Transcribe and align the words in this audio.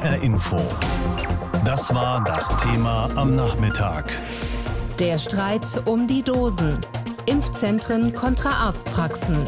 HR 0.00 0.22
Info. 0.22 0.56
Das 1.66 1.92
war 1.94 2.24
das 2.24 2.56
Thema 2.56 3.10
am 3.16 3.34
Nachmittag. 3.34 4.10
Der 4.98 5.18
Streit 5.18 5.82
um 5.84 6.06
die 6.06 6.22
Dosen. 6.22 6.78
Impfzentren 7.26 8.14
kontra 8.14 8.66
Arztpraxen. 8.66 9.46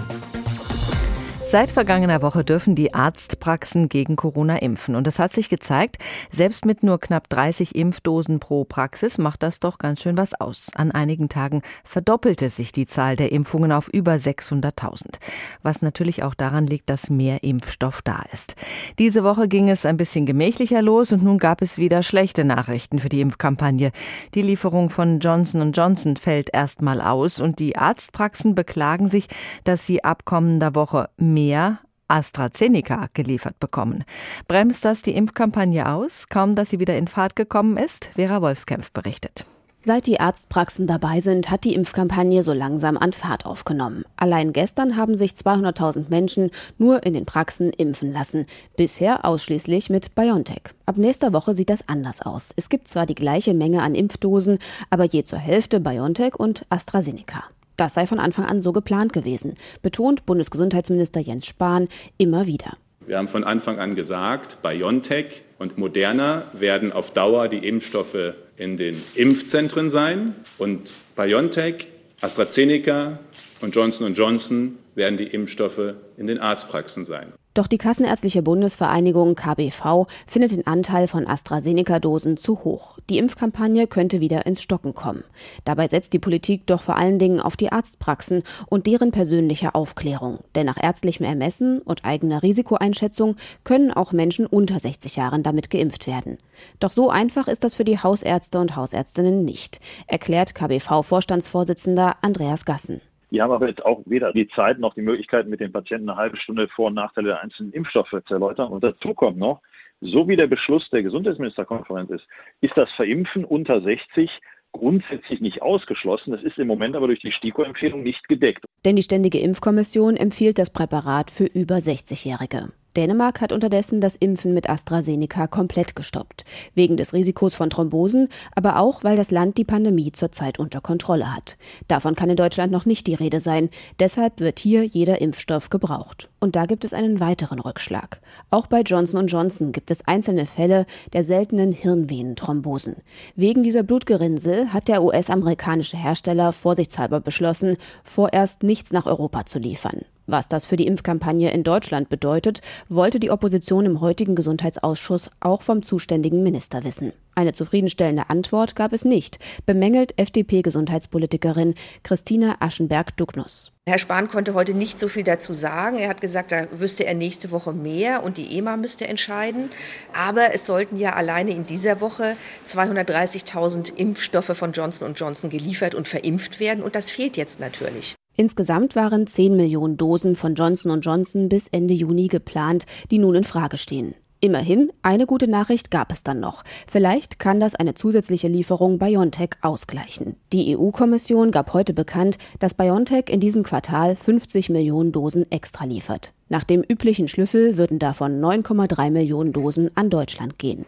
Seit 1.52 1.70
vergangener 1.70 2.22
Woche 2.22 2.44
dürfen 2.44 2.74
die 2.74 2.94
Arztpraxen 2.94 3.90
gegen 3.90 4.16
Corona 4.16 4.56
impfen. 4.62 4.94
Und 4.94 5.06
es 5.06 5.18
hat 5.18 5.34
sich 5.34 5.50
gezeigt, 5.50 5.98
selbst 6.30 6.64
mit 6.64 6.82
nur 6.82 6.98
knapp 6.98 7.28
30 7.28 7.74
Impfdosen 7.74 8.40
pro 8.40 8.64
Praxis 8.64 9.18
macht 9.18 9.42
das 9.42 9.60
doch 9.60 9.76
ganz 9.76 10.00
schön 10.00 10.16
was 10.16 10.32
aus. 10.32 10.70
An 10.74 10.92
einigen 10.92 11.28
Tagen 11.28 11.60
verdoppelte 11.84 12.48
sich 12.48 12.72
die 12.72 12.86
Zahl 12.86 13.16
der 13.16 13.32
Impfungen 13.32 13.70
auf 13.70 13.88
über 13.88 14.14
600.000. 14.14 15.16
Was 15.62 15.82
natürlich 15.82 16.22
auch 16.22 16.32
daran 16.32 16.66
liegt, 16.66 16.88
dass 16.88 17.10
mehr 17.10 17.44
Impfstoff 17.44 18.00
da 18.00 18.24
ist. 18.32 18.54
Diese 18.98 19.22
Woche 19.22 19.46
ging 19.46 19.68
es 19.68 19.84
ein 19.84 19.98
bisschen 19.98 20.24
gemächlicher 20.24 20.80
los 20.80 21.12
und 21.12 21.22
nun 21.22 21.36
gab 21.36 21.60
es 21.60 21.76
wieder 21.76 22.02
schlechte 22.02 22.44
Nachrichten 22.44 22.98
für 22.98 23.10
die 23.10 23.20
Impfkampagne. 23.20 23.92
Die 24.34 24.40
Lieferung 24.40 24.88
von 24.88 25.20
Johnson 25.20 25.72
Johnson 25.72 26.16
fällt 26.16 26.48
erstmal 26.54 27.02
aus 27.02 27.40
und 27.40 27.58
die 27.58 27.76
Arztpraxen 27.76 28.54
beklagen 28.54 29.08
sich, 29.08 29.28
dass 29.64 29.86
sie 29.86 30.02
ab 30.02 30.24
kommender 30.24 30.74
Woche 30.74 31.10
mehr 31.18 31.41
mehr 31.42 31.80
AstraZeneca 32.08 33.08
geliefert 33.14 33.58
bekommen. 33.58 34.04
Bremst 34.46 34.84
das 34.84 35.02
die 35.02 35.14
Impfkampagne 35.14 35.90
aus? 35.90 36.28
Kaum, 36.28 36.54
dass 36.54 36.70
sie 36.70 36.78
wieder 36.78 36.96
in 36.96 37.08
Fahrt 37.08 37.36
gekommen 37.36 37.76
ist? 37.76 38.10
Vera 38.14 38.42
Wolfskämpf 38.42 38.90
berichtet. 38.92 39.46
Seit 39.84 40.06
die 40.06 40.20
Arztpraxen 40.20 40.86
dabei 40.86 41.18
sind, 41.18 41.50
hat 41.50 41.64
die 41.64 41.74
Impfkampagne 41.74 42.44
so 42.44 42.52
langsam 42.52 42.96
an 42.96 43.12
Fahrt 43.12 43.46
aufgenommen. 43.46 44.04
Allein 44.14 44.52
gestern 44.52 44.96
haben 44.96 45.16
sich 45.16 45.32
200.000 45.32 46.04
Menschen 46.08 46.52
nur 46.78 47.02
in 47.04 47.14
den 47.14 47.26
Praxen 47.26 47.72
impfen 47.72 48.12
lassen. 48.12 48.46
Bisher 48.76 49.24
ausschließlich 49.24 49.90
mit 49.90 50.14
BioNTech. 50.14 50.62
Ab 50.86 50.98
nächster 50.98 51.32
Woche 51.32 51.54
sieht 51.54 51.68
das 51.68 51.88
anders 51.88 52.22
aus. 52.22 52.52
Es 52.54 52.68
gibt 52.68 52.86
zwar 52.86 53.06
die 53.06 53.16
gleiche 53.16 53.54
Menge 53.54 53.82
an 53.82 53.96
Impfdosen, 53.96 54.58
aber 54.88 55.02
je 55.02 55.24
zur 55.24 55.40
Hälfte 55.40 55.80
BioNTech 55.80 56.36
und 56.36 56.64
AstraZeneca. 56.68 57.42
Das 57.82 57.94
sei 57.94 58.06
von 58.06 58.20
Anfang 58.20 58.44
an 58.44 58.60
so 58.60 58.70
geplant 58.70 59.12
gewesen, 59.12 59.54
betont 59.82 60.24
Bundesgesundheitsminister 60.24 61.18
Jens 61.18 61.46
Spahn 61.46 61.88
immer 62.16 62.46
wieder. 62.46 62.76
Wir 63.08 63.18
haben 63.18 63.26
von 63.26 63.42
Anfang 63.42 63.80
an 63.80 63.96
gesagt, 63.96 64.62
BioNTech 64.62 65.42
und 65.58 65.78
Moderna 65.78 66.44
werden 66.52 66.92
auf 66.92 67.12
Dauer 67.12 67.48
die 67.48 67.66
Impfstoffe 67.66 68.34
in 68.56 68.76
den 68.76 69.02
Impfzentren 69.16 69.88
sein 69.88 70.36
und 70.58 70.94
BioNTech, 71.16 71.88
AstraZeneca 72.20 73.18
und 73.62 73.74
Johnson 73.74 74.14
Johnson 74.14 74.78
werden 74.94 75.16
die 75.16 75.26
Impfstoffe 75.26 75.94
in 76.16 76.28
den 76.28 76.38
Arztpraxen 76.38 77.04
sein. 77.04 77.32
Doch 77.54 77.66
die 77.66 77.76
Kassenärztliche 77.76 78.42
Bundesvereinigung 78.42 79.34
KBV 79.34 80.06
findet 80.26 80.52
den 80.52 80.66
Anteil 80.66 81.06
von 81.06 81.26
AstraZeneca-Dosen 81.26 82.38
zu 82.38 82.64
hoch. 82.64 82.98
Die 83.10 83.18
Impfkampagne 83.18 83.86
könnte 83.86 84.20
wieder 84.20 84.46
ins 84.46 84.62
Stocken 84.62 84.94
kommen. 84.94 85.22
Dabei 85.66 85.88
setzt 85.88 86.14
die 86.14 86.18
Politik 86.18 86.66
doch 86.66 86.82
vor 86.82 86.96
allen 86.96 87.18
Dingen 87.18 87.40
auf 87.40 87.58
die 87.58 87.70
Arztpraxen 87.70 88.42
und 88.68 88.86
deren 88.86 89.10
persönliche 89.10 89.74
Aufklärung. 89.74 90.38
Denn 90.54 90.64
nach 90.64 90.82
ärztlichem 90.82 91.26
Ermessen 91.26 91.80
und 91.80 92.06
eigener 92.06 92.42
Risikoeinschätzung 92.42 93.36
können 93.64 93.92
auch 93.92 94.12
Menschen 94.12 94.46
unter 94.46 94.78
60 94.78 95.16
Jahren 95.16 95.42
damit 95.42 95.68
geimpft 95.68 96.06
werden. 96.06 96.38
Doch 96.80 96.90
so 96.90 97.10
einfach 97.10 97.48
ist 97.48 97.64
das 97.64 97.74
für 97.74 97.84
die 97.84 97.98
Hausärzte 97.98 98.60
und 98.60 98.76
Hausärztinnen 98.76 99.44
nicht, 99.44 99.80
erklärt 100.06 100.54
KBV-Vorstandsvorsitzender 100.54 102.16
Andreas 102.22 102.64
Gassen. 102.64 103.02
Die 103.32 103.40
haben 103.40 103.50
aber 103.50 103.66
jetzt 103.66 103.84
auch 103.84 104.02
weder 104.04 104.32
die 104.32 104.46
Zeit 104.48 104.78
noch 104.78 104.92
die 104.92 105.00
Möglichkeit, 105.00 105.48
mit 105.48 105.60
den 105.60 105.72
Patienten 105.72 106.10
eine 106.10 106.18
halbe 106.18 106.36
Stunde 106.36 106.68
Vor- 106.68 106.88
und 106.88 106.94
Nachteile 106.94 107.28
der 107.28 107.40
einzelnen 107.40 107.72
Impfstoffe 107.72 108.14
zu 108.26 108.34
erläutern. 108.34 108.70
Und 108.70 108.84
dazu 108.84 109.14
kommt 109.14 109.38
noch, 109.38 109.62
so 110.02 110.28
wie 110.28 110.36
der 110.36 110.48
Beschluss 110.48 110.90
der 110.90 111.02
Gesundheitsministerkonferenz 111.02 112.10
ist, 112.10 112.28
ist 112.60 112.76
das 112.76 112.92
Verimpfen 112.92 113.46
unter 113.46 113.80
60 113.80 114.30
grundsätzlich 114.72 115.40
nicht 115.40 115.62
ausgeschlossen. 115.62 116.32
Das 116.32 116.42
ist 116.42 116.58
im 116.58 116.66
Moment 116.66 116.94
aber 116.94 117.06
durch 117.06 117.20
die 117.20 117.32
STIKO-Empfehlung 117.32 118.02
nicht 118.02 118.28
gedeckt. 118.28 118.66
Denn 118.84 118.96
die 118.96 119.02
Ständige 119.02 119.38
Impfkommission 119.38 120.16
empfiehlt 120.16 120.58
das 120.58 120.70
Präparat 120.70 121.30
für 121.30 121.44
über 121.46 121.76
60-Jährige. 121.76 122.72
Dänemark 122.96 123.40
hat 123.40 123.52
unterdessen 123.52 124.00
das 124.00 124.16
Impfen 124.16 124.52
mit 124.54 124.68
AstraZeneca 124.68 125.46
komplett 125.46 125.96
gestoppt. 125.96 126.44
Wegen 126.74 126.96
des 126.96 127.12
Risikos 127.12 127.54
von 127.54 127.70
Thrombosen, 127.70 128.28
aber 128.54 128.78
auch, 128.78 129.02
weil 129.02 129.16
das 129.16 129.30
Land 129.30 129.56
die 129.56 129.64
Pandemie 129.64 130.12
zurzeit 130.12 130.58
unter 130.58 130.80
Kontrolle 130.80 131.34
hat. 131.34 131.56
Davon 131.88 132.14
kann 132.14 132.30
in 132.30 132.36
Deutschland 132.36 132.72
noch 132.72 132.86
nicht 132.86 133.06
die 133.06 133.14
Rede 133.14 133.40
sein. 133.40 133.70
Deshalb 133.98 134.40
wird 134.40 134.58
hier 134.58 134.84
jeder 134.84 135.20
Impfstoff 135.20 135.70
gebraucht. 135.70 136.28
Und 136.40 136.56
da 136.56 136.66
gibt 136.66 136.84
es 136.84 136.92
einen 136.92 137.20
weiteren 137.20 137.60
Rückschlag. 137.60 138.20
Auch 138.50 138.66
bei 138.66 138.82
Johnson 138.82 139.26
Johnson 139.26 139.72
gibt 139.72 139.90
es 139.90 140.06
einzelne 140.06 140.46
Fälle 140.46 140.86
der 141.12 141.24
seltenen 141.24 141.72
Hirnvenenthrombosen. 141.72 142.96
Wegen 143.36 143.62
dieser 143.62 143.82
Blutgerinnsel 143.82 144.72
hat 144.72 144.88
der 144.88 145.02
US-amerikanische 145.02 145.96
Hersteller 145.96 146.52
vorsichtshalber 146.52 147.20
beschlossen, 147.20 147.76
vorerst 148.04 148.62
nichts 148.62 148.92
nach 148.92 149.06
Europa 149.06 149.46
zu 149.46 149.58
liefern. 149.58 150.02
Was 150.26 150.48
das 150.48 150.66
für 150.66 150.76
die 150.76 150.86
Impfkampagne 150.86 151.50
in 151.52 151.64
Deutschland 151.64 152.08
bedeutet, 152.08 152.60
wollte 152.88 153.18
die 153.18 153.30
Opposition 153.30 153.86
im 153.86 154.00
heutigen 154.00 154.34
Gesundheitsausschuss 154.34 155.30
auch 155.40 155.62
vom 155.62 155.82
zuständigen 155.82 156.42
Minister 156.42 156.84
wissen. 156.84 157.12
Eine 157.34 157.52
zufriedenstellende 157.52 158.28
Antwort 158.28 158.76
gab 158.76 158.92
es 158.92 159.04
nicht, 159.04 159.38
bemängelt 159.64 160.18
FDP-Gesundheitspolitikerin 160.18 161.74
Christina 162.02 162.56
Aschenberg-Dugnus. 162.60 163.72
Herr 163.88 163.98
Spahn 163.98 164.28
konnte 164.28 164.54
heute 164.54 164.74
nicht 164.74 165.00
so 165.00 165.08
viel 165.08 165.24
dazu 165.24 165.52
sagen. 165.52 165.98
Er 165.98 166.10
hat 166.10 166.20
gesagt, 166.20 166.52
da 166.52 166.66
wüsste 166.70 167.04
er 167.04 167.14
nächste 167.14 167.50
Woche 167.50 167.72
mehr 167.72 168.22
und 168.22 168.36
die 168.36 168.56
EMA 168.58 168.76
müsste 168.76 169.08
entscheiden. 169.08 169.70
Aber 170.14 170.54
es 170.54 170.66
sollten 170.66 170.96
ja 170.96 171.14
alleine 171.14 171.50
in 171.52 171.66
dieser 171.66 172.00
Woche 172.00 172.36
230.000 172.64 173.96
Impfstoffe 173.96 174.56
von 174.56 174.72
Johnson 174.72 175.14
Johnson 175.14 175.50
geliefert 175.50 175.94
und 175.94 176.06
verimpft 176.06 176.60
werden. 176.60 176.84
Und 176.84 176.94
das 176.94 177.10
fehlt 177.10 177.36
jetzt 177.36 177.58
natürlich. 177.58 178.14
Insgesamt 178.36 178.96
waren 178.96 179.26
10 179.26 179.56
Millionen 179.56 179.96
Dosen 179.96 180.36
von 180.36 180.54
Johnson 180.54 181.00
Johnson 181.00 181.48
bis 181.48 181.68
Ende 181.68 181.94
Juni 181.94 182.28
geplant, 182.28 182.86
die 183.10 183.18
nun 183.18 183.34
in 183.34 183.44
Frage 183.44 183.76
stehen. 183.76 184.14
Immerhin, 184.44 184.90
eine 185.02 185.26
gute 185.26 185.48
Nachricht 185.48 185.92
gab 185.92 186.10
es 186.10 186.24
dann 186.24 186.40
noch. 186.40 186.64
Vielleicht 186.88 187.38
kann 187.38 187.60
das 187.60 187.76
eine 187.76 187.94
zusätzliche 187.94 188.48
Lieferung 188.48 188.98
BioNTech 188.98 189.50
ausgleichen. 189.60 190.34
Die 190.52 190.76
EU-Kommission 190.76 191.52
gab 191.52 191.74
heute 191.74 191.94
bekannt, 191.94 192.38
dass 192.58 192.74
BioNTech 192.74 193.26
in 193.28 193.38
diesem 193.38 193.62
Quartal 193.62 194.16
50 194.16 194.68
Millionen 194.70 195.12
Dosen 195.12 195.48
extra 195.52 195.84
liefert. 195.84 196.32
Nach 196.48 196.64
dem 196.64 196.82
üblichen 196.82 197.28
Schlüssel 197.28 197.76
würden 197.76 198.00
davon 198.00 198.40
9,3 198.40 199.12
Millionen 199.12 199.52
Dosen 199.52 199.90
an 199.94 200.10
Deutschland 200.10 200.58
gehen. 200.58 200.86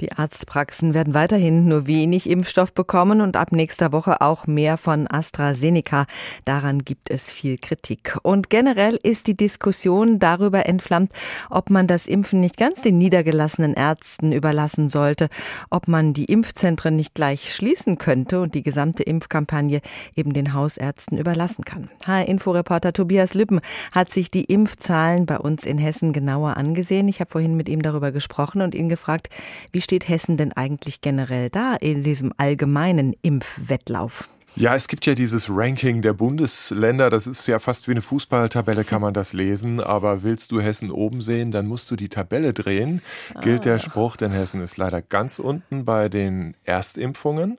Die 0.00 0.10
Arztpraxen 0.10 0.92
werden 0.92 1.14
weiterhin 1.14 1.68
nur 1.68 1.86
wenig 1.86 2.28
Impfstoff 2.28 2.72
bekommen 2.72 3.20
und 3.20 3.36
ab 3.36 3.52
nächster 3.52 3.92
Woche 3.92 4.20
auch 4.22 4.48
mehr 4.48 4.76
von 4.76 5.06
AstraZeneca. 5.08 6.06
Daran 6.44 6.80
gibt 6.80 7.10
es 7.10 7.30
viel 7.30 7.58
Kritik. 7.58 8.18
Und 8.22 8.50
generell 8.50 8.98
ist 9.00 9.28
die 9.28 9.36
Diskussion 9.36 10.18
darüber 10.18 10.66
entflammt, 10.66 11.12
ob 11.48 11.70
man 11.70 11.86
das 11.86 12.06
Impfen 12.06 12.40
nicht 12.40 12.56
ganz 12.56 12.82
den 12.82 12.98
niedergelassenen 12.98 13.74
Ärzten 13.74 14.32
überlassen 14.32 14.88
sollte, 14.88 15.28
ob 15.70 15.86
man 15.86 16.12
die 16.12 16.24
Impfzentren 16.24 16.96
nicht 16.96 17.14
gleich 17.14 17.54
schließen 17.54 17.96
könnte 17.96 18.40
und 18.40 18.56
die 18.56 18.64
gesamte 18.64 19.04
Impfkampagne 19.04 19.80
eben 20.16 20.32
den 20.32 20.54
Hausärzten 20.54 21.18
überlassen 21.18 21.64
kann. 21.64 21.88
HR-Inforeporter 22.04 22.92
Tobias 22.92 23.34
Lübben 23.34 23.60
hat 23.92 24.10
sich 24.10 24.32
die 24.32 24.44
Impfzahlen 24.44 25.24
bei 25.24 25.38
uns 25.38 25.64
in 25.64 25.78
Hessen 25.78 26.12
genauer 26.12 26.56
angesehen. 26.56 27.06
Ich 27.06 27.20
habe 27.20 27.30
vorhin 27.30 27.56
mit 27.56 27.68
ihm 27.68 27.82
darüber 27.82 28.10
gesprochen 28.10 28.60
und 28.60 28.74
ihn 28.74 28.88
gefragt, 28.88 29.28
wie 29.70 29.83
steht 29.84 30.08
Hessen 30.08 30.36
denn 30.36 30.52
eigentlich 30.52 31.00
generell 31.00 31.50
da 31.50 31.76
in 31.76 32.02
diesem 32.02 32.32
allgemeinen 32.36 33.14
Impfwettlauf? 33.22 34.28
Ja, 34.56 34.76
es 34.76 34.86
gibt 34.86 35.04
ja 35.04 35.16
dieses 35.16 35.50
Ranking 35.50 36.00
der 36.00 36.12
Bundesländer, 36.12 37.10
das 37.10 37.26
ist 37.26 37.44
ja 37.48 37.58
fast 37.58 37.88
wie 37.88 37.90
eine 37.90 38.02
Fußballtabelle, 38.02 38.84
kann 38.84 39.00
man 39.00 39.12
das 39.12 39.32
lesen. 39.32 39.80
Aber 39.80 40.22
willst 40.22 40.52
du 40.52 40.60
Hessen 40.60 40.92
oben 40.92 41.22
sehen, 41.22 41.50
dann 41.50 41.66
musst 41.66 41.90
du 41.90 41.96
die 41.96 42.08
Tabelle 42.08 42.52
drehen. 42.52 43.02
Gilt 43.40 43.62
ah. 43.62 43.64
der 43.64 43.78
Spruch, 43.80 44.16
denn 44.16 44.30
Hessen 44.30 44.60
ist 44.60 44.76
leider 44.76 45.02
ganz 45.02 45.40
unten 45.40 45.84
bei 45.84 46.08
den 46.08 46.54
Erstimpfungen. 46.62 47.58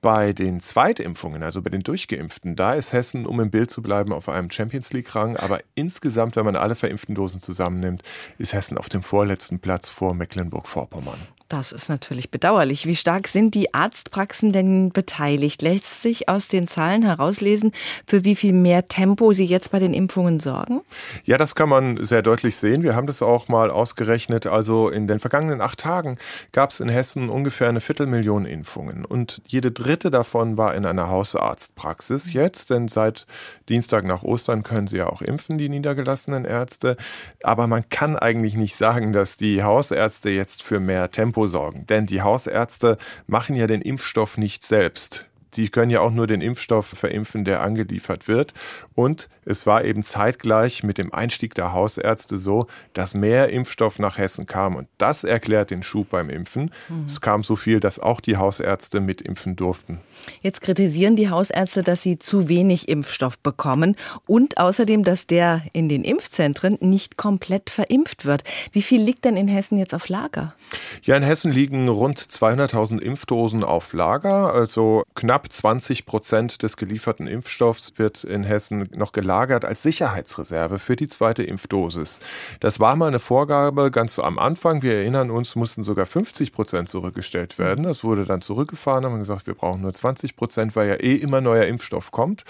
Bei 0.00 0.32
den 0.32 0.60
Zweitimpfungen, 0.60 1.42
also 1.42 1.60
bei 1.60 1.70
den 1.70 1.82
Durchgeimpften, 1.82 2.54
da 2.54 2.74
ist 2.74 2.92
Hessen, 2.92 3.26
um 3.26 3.40
im 3.40 3.50
Bild 3.50 3.72
zu 3.72 3.82
bleiben, 3.82 4.12
auf 4.12 4.28
einem 4.28 4.48
Champions 4.48 4.92
League-Rang. 4.92 5.36
Aber 5.36 5.58
insgesamt, 5.74 6.36
wenn 6.36 6.44
man 6.44 6.54
alle 6.54 6.76
verimpften 6.76 7.16
Dosen 7.16 7.40
zusammennimmt, 7.40 8.04
ist 8.38 8.52
Hessen 8.52 8.78
auf 8.78 8.88
dem 8.88 9.02
vorletzten 9.02 9.58
Platz 9.58 9.88
vor 9.88 10.14
Mecklenburg-Vorpommern. 10.14 11.18
Das 11.48 11.72
ist 11.72 11.88
natürlich 11.88 12.30
bedauerlich. 12.30 12.86
Wie 12.86 12.94
stark 12.94 13.26
sind 13.26 13.54
die 13.54 13.72
Arztpraxen 13.72 14.52
denn 14.52 14.90
beteiligt? 14.90 15.62
Lässt 15.62 16.02
sich 16.02 16.28
aus 16.28 16.48
den 16.48 16.68
Zahlen 16.68 17.02
herauslesen, 17.02 17.72
für 18.06 18.22
wie 18.22 18.36
viel 18.36 18.52
mehr 18.52 18.84
Tempo 18.84 19.32
sie 19.32 19.46
jetzt 19.46 19.70
bei 19.70 19.78
den 19.78 19.94
Impfungen 19.94 20.40
sorgen? 20.40 20.82
Ja, 21.24 21.38
das 21.38 21.54
kann 21.54 21.70
man 21.70 22.04
sehr 22.04 22.20
deutlich 22.20 22.56
sehen. 22.56 22.82
Wir 22.82 22.94
haben 22.94 23.06
das 23.06 23.22
auch 23.22 23.48
mal 23.48 23.70
ausgerechnet. 23.70 24.46
Also 24.46 24.90
in 24.90 25.06
den 25.06 25.20
vergangenen 25.20 25.62
acht 25.62 25.78
Tagen 25.80 26.18
gab 26.52 26.68
es 26.68 26.80
in 26.80 26.90
Hessen 26.90 27.30
ungefähr 27.30 27.70
eine 27.70 27.80
Viertelmillion 27.80 28.44
Impfungen. 28.44 29.06
Und 29.06 29.40
jede 29.46 29.70
dritte 29.70 30.10
davon 30.10 30.58
war 30.58 30.74
in 30.74 30.84
einer 30.84 31.08
Hausarztpraxis 31.08 32.30
jetzt, 32.34 32.68
denn 32.68 32.88
seit 32.88 33.26
Dienstag 33.70 34.04
nach 34.04 34.22
Ostern 34.22 34.64
können 34.64 34.86
sie 34.86 34.98
ja 34.98 35.06
auch 35.06 35.22
impfen, 35.22 35.56
die 35.56 35.70
niedergelassenen 35.70 36.44
Ärzte. 36.44 36.98
Aber 37.42 37.66
man 37.66 37.88
kann 37.88 38.16
eigentlich 38.16 38.54
nicht 38.54 38.76
sagen, 38.76 39.14
dass 39.14 39.38
die 39.38 39.62
Hausärzte 39.62 40.28
jetzt 40.28 40.62
für 40.62 40.78
mehr 40.78 41.10
Tempo 41.10 41.37
Tempo 41.38 41.46
sorgen. 41.46 41.86
Denn 41.86 42.06
die 42.06 42.22
Hausärzte 42.22 42.98
machen 43.26 43.54
ja 43.54 43.66
den 43.66 43.82
Impfstoff 43.82 44.38
nicht 44.38 44.64
selbst 44.64 45.26
die 45.54 45.68
können 45.68 45.90
ja 45.90 46.00
auch 46.00 46.10
nur 46.10 46.26
den 46.26 46.40
Impfstoff 46.40 46.86
verimpfen, 46.86 47.44
der 47.44 47.62
angeliefert 47.62 48.28
wird. 48.28 48.52
Und 48.94 49.28
es 49.44 49.66
war 49.66 49.84
eben 49.84 50.02
zeitgleich 50.02 50.82
mit 50.82 50.98
dem 50.98 51.12
Einstieg 51.12 51.54
der 51.54 51.72
Hausärzte 51.72 52.36
so, 52.36 52.66
dass 52.92 53.14
mehr 53.14 53.48
Impfstoff 53.50 53.98
nach 53.98 54.18
Hessen 54.18 54.46
kam. 54.46 54.76
Und 54.76 54.88
das 54.98 55.24
erklärt 55.24 55.70
den 55.70 55.82
Schub 55.82 56.10
beim 56.10 56.28
Impfen. 56.28 56.70
Mhm. 56.88 57.04
Es 57.06 57.20
kam 57.20 57.42
so 57.42 57.56
viel, 57.56 57.80
dass 57.80 57.98
auch 57.98 58.20
die 58.20 58.36
Hausärzte 58.36 59.00
mitimpfen 59.00 59.56
durften. 59.56 60.00
Jetzt 60.42 60.60
kritisieren 60.60 61.16
die 61.16 61.30
Hausärzte, 61.30 61.82
dass 61.82 62.02
sie 62.02 62.18
zu 62.18 62.48
wenig 62.48 62.88
Impfstoff 62.88 63.38
bekommen 63.38 63.96
und 64.26 64.58
außerdem, 64.58 65.04
dass 65.04 65.26
der 65.26 65.62
in 65.72 65.88
den 65.88 66.04
Impfzentren 66.04 66.76
nicht 66.80 67.16
komplett 67.16 67.70
verimpft 67.70 68.24
wird. 68.24 68.44
Wie 68.72 68.82
viel 68.82 69.00
liegt 69.00 69.24
denn 69.24 69.36
in 69.36 69.48
Hessen 69.48 69.78
jetzt 69.78 69.94
auf 69.94 70.08
Lager? 70.08 70.54
Ja, 71.02 71.16
in 71.16 71.22
Hessen 71.22 71.50
liegen 71.50 71.88
rund 71.88 72.18
200.000 72.18 72.98
Impfdosen 72.98 73.64
auf 73.64 73.92
Lager, 73.92 74.52
also 74.52 75.04
knapp 75.14 75.37
20 75.46 76.06
Prozent 76.06 76.62
des 76.62 76.76
gelieferten 76.76 77.26
Impfstoffs 77.26 77.92
wird 77.96 78.24
in 78.24 78.44
Hessen 78.44 78.88
noch 78.94 79.12
gelagert 79.12 79.64
als 79.64 79.82
Sicherheitsreserve 79.82 80.78
für 80.78 80.96
die 80.96 81.06
zweite 81.06 81.42
Impfdosis. 81.42 82.20
Das 82.60 82.80
war 82.80 82.96
mal 82.96 83.08
eine 83.08 83.18
Vorgabe 83.18 83.90
ganz 83.90 84.18
am 84.18 84.38
Anfang. 84.38 84.82
Wir 84.82 84.94
erinnern 84.94 85.30
uns, 85.30 85.54
mussten 85.54 85.82
sogar 85.82 86.06
50 86.06 86.52
Prozent 86.52 86.88
zurückgestellt 86.88 87.58
werden. 87.58 87.84
Das 87.84 88.02
wurde 88.02 88.24
dann 88.24 88.40
zurückgefahren, 88.40 89.04
haben 89.04 89.18
gesagt, 89.18 89.46
wir 89.46 89.54
brauchen 89.54 89.82
nur 89.82 89.92
20 89.92 90.36
Prozent, 90.36 90.74
weil 90.74 90.88
ja 90.88 90.94
eh 90.94 91.14
immer 91.14 91.40
neuer 91.40 91.66
Impfstoff 91.66 92.10
kommt. 92.10 92.44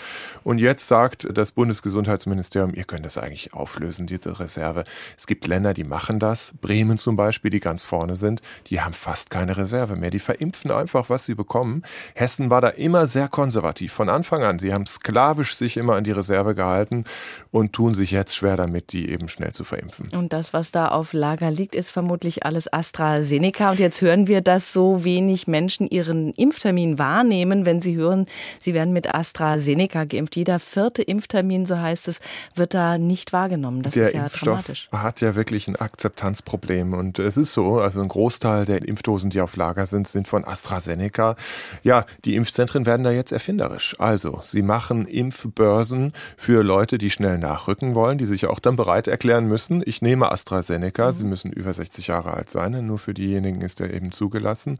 Und 0.44 0.58
jetzt 0.58 0.88
sagt 0.88 1.26
das 1.32 1.52
Bundesgesundheitsministerium, 1.52 2.74
ihr 2.74 2.84
könnt 2.84 3.04
das 3.04 3.18
eigentlich 3.18 3.52
auflösen, 3.52 4.06
diese 4.06 4.38
Reserve. 4.38 4.84
Es 5.16 5.26
gibt 5.26 5.46
Länder, 5.46 5.74
die 5.74 5.84
machen 5.84 6.18
das. 6.18 6.54
Bremen 6.60 6.98
zum 6.98 7.16
Beispiel, 7.16 7.50
die 7.50 7.60
ganz 7.60 7.84
vorne 7.84 8.16
sind, 8.16 8.40
die 8.68 8.80
haben 8.80 8.94
fast 8.94 9.30
keine 9.30 9.56
Reserve 9.56 9.96
mehr. 9.96 10.10
Die 10.10 10.18
verimpfen 10.18 10.70
einfach, 10.70 11.10
was 11.10 11.24
sie 11.24 11.34
bekommen. 11.34 11.82
Hessen 12.14 12.50
war 12.50 12.60
da 12.60 12.72
immer 12.78 13.06
sehr 13.06 13.28
konservativ 13.28 13.92
von 13.92 14.08
Anfang 14.08 14.42
an. 14.42 14.58
Sie 14.58 14.72
haben 14.72 14.86
sklavisch 14.86 15.54
sich 15.54 15.76
immer 15.76 15.96
an 15.96 16.04
die 16.04 16.12
Reserve 16.12 16.54
gehalten 16.54 17.04
und 17.50 17.72
tun 17.72 17.94
sich 17.94 18.10
jetzt 18.10 18.34
schwer 18.34 18.56
damit, 18.56 18.92
die 18.92 19.10
eben 19.10 19.28
schnell 19.28 19.52
zu 19.52 19.64
verimpfen. 19.64 20.06
Und 20.12 20.32
das, 20.32 20.52
was 20.52 20.70
da 20.70 20.88
auf 20.88 21.12
Lager 21.12 21.50
liegt, 21.50 21.74
ist 21.74 21.90
vermutlich 21.90 22.46
alles 22.46 22.72
AstraZeneca. 22.72 23.72
Und 23.72 23.80
jetzt 23.80 24.00
hören 24.00 24.26
wir, 24.26 24.40
dass 24.40 24.72
so 24.72 25.04
wenig 25.04 25.46
Menschen 25.46 25.86
ihren 25.88 26.32
Impftermin 26.32 26.98
wahrnehmen, 26.98 27.66
wenn 27.66 27.80
sie 27.80 27.96
hören, 27.96 28.26
sie 28.60 28.74
werden 28.74 28.92
mit 28.92 29.14
AstraZeneca 29.14 30.04
geimpft. 30.04 30.36
Jeder 30.36 30.58
vierte 30.60 31.02
Impftermin, 31.02 31.66
so 31.66 31.78
heißt 31.78 32.08
es, 32.08 32.20
wird 32.54 32.74
da 32.74 32.96
nicht 32.98 33.32
wahrgenommen. 33.32 33.82
Das 33.82 33.94
der 33.94 34.08
ist 34.08 34.14
ja 34.14 34.22
Impfstoff 34.22 34.48
dramatisch. 34.48 34.88
hat 34.92 35.20
ja 35.20 35.34
wirklich 35.34 35.68
ein 35.68 35.76
Akzeptanzproblem. 35.76 36.94
Und 36.94 37.18
es 37.18 37.36
ist 37.36 37.52
so, 37.52 37.80
also 37.80 38.00
ein 38.00 38.08
Großteil 38.08 38.64
der 38.64 38.86
Impfdosen, 38.86 39.30
die 39.30 39.40
auf 39.40 39.56
Lager 39.56 39.86
sind, 39.86 40.08
sind 40.08 40.28
von 40.28 40.44
AstraZeneca. 40.44 41.36
Ja, 41.82 42.06
die 42.24 42.36
Impfzentren 42.36 42.67
Zentren 42.68 42.84
werden 42.84 43.02
da 43.02 43.10
jetzt 43.10 43.32
erfinderisch. 43.32 43.96
Also, 43.98 44.40
sie 44.42 44.60
machen 44.60 45.06
Impfbörsen 45.06 46.12
für 46.36 46.62
Leute, 46.62 46.98
die 46.98 47.08
schnell 47.08 47.38
nachrücken 47.38 47.94
wollen, 47.94 48.18
die 48.18 48.26
sich 48.26 48.44
auch 48.44 48.58
dann 48.58 48.76
bereit 48.76 49.08
erklären 49.08 49.46
müssen. 49.46 49.82
Ich 49.86 50.02
nehme 50.02 50.30
AstraZeneca, 50.30 51.06
mhm. 51.06 51.12
sie 51.12 51.24
müssen 51.24 51.50
über 51.50 51.72
60 51.72 52.08
Jahre 52.08 52.34
alt 52.34 52.50
sein, 52.50 52.86
nur 52.86 52.98
für 52.98 53.14
diejenigen 53.14 53.62
ist 53.62 53.80
er 53.80 53.94
eben 53.94 54.12
zugelassen. 54.12 54.78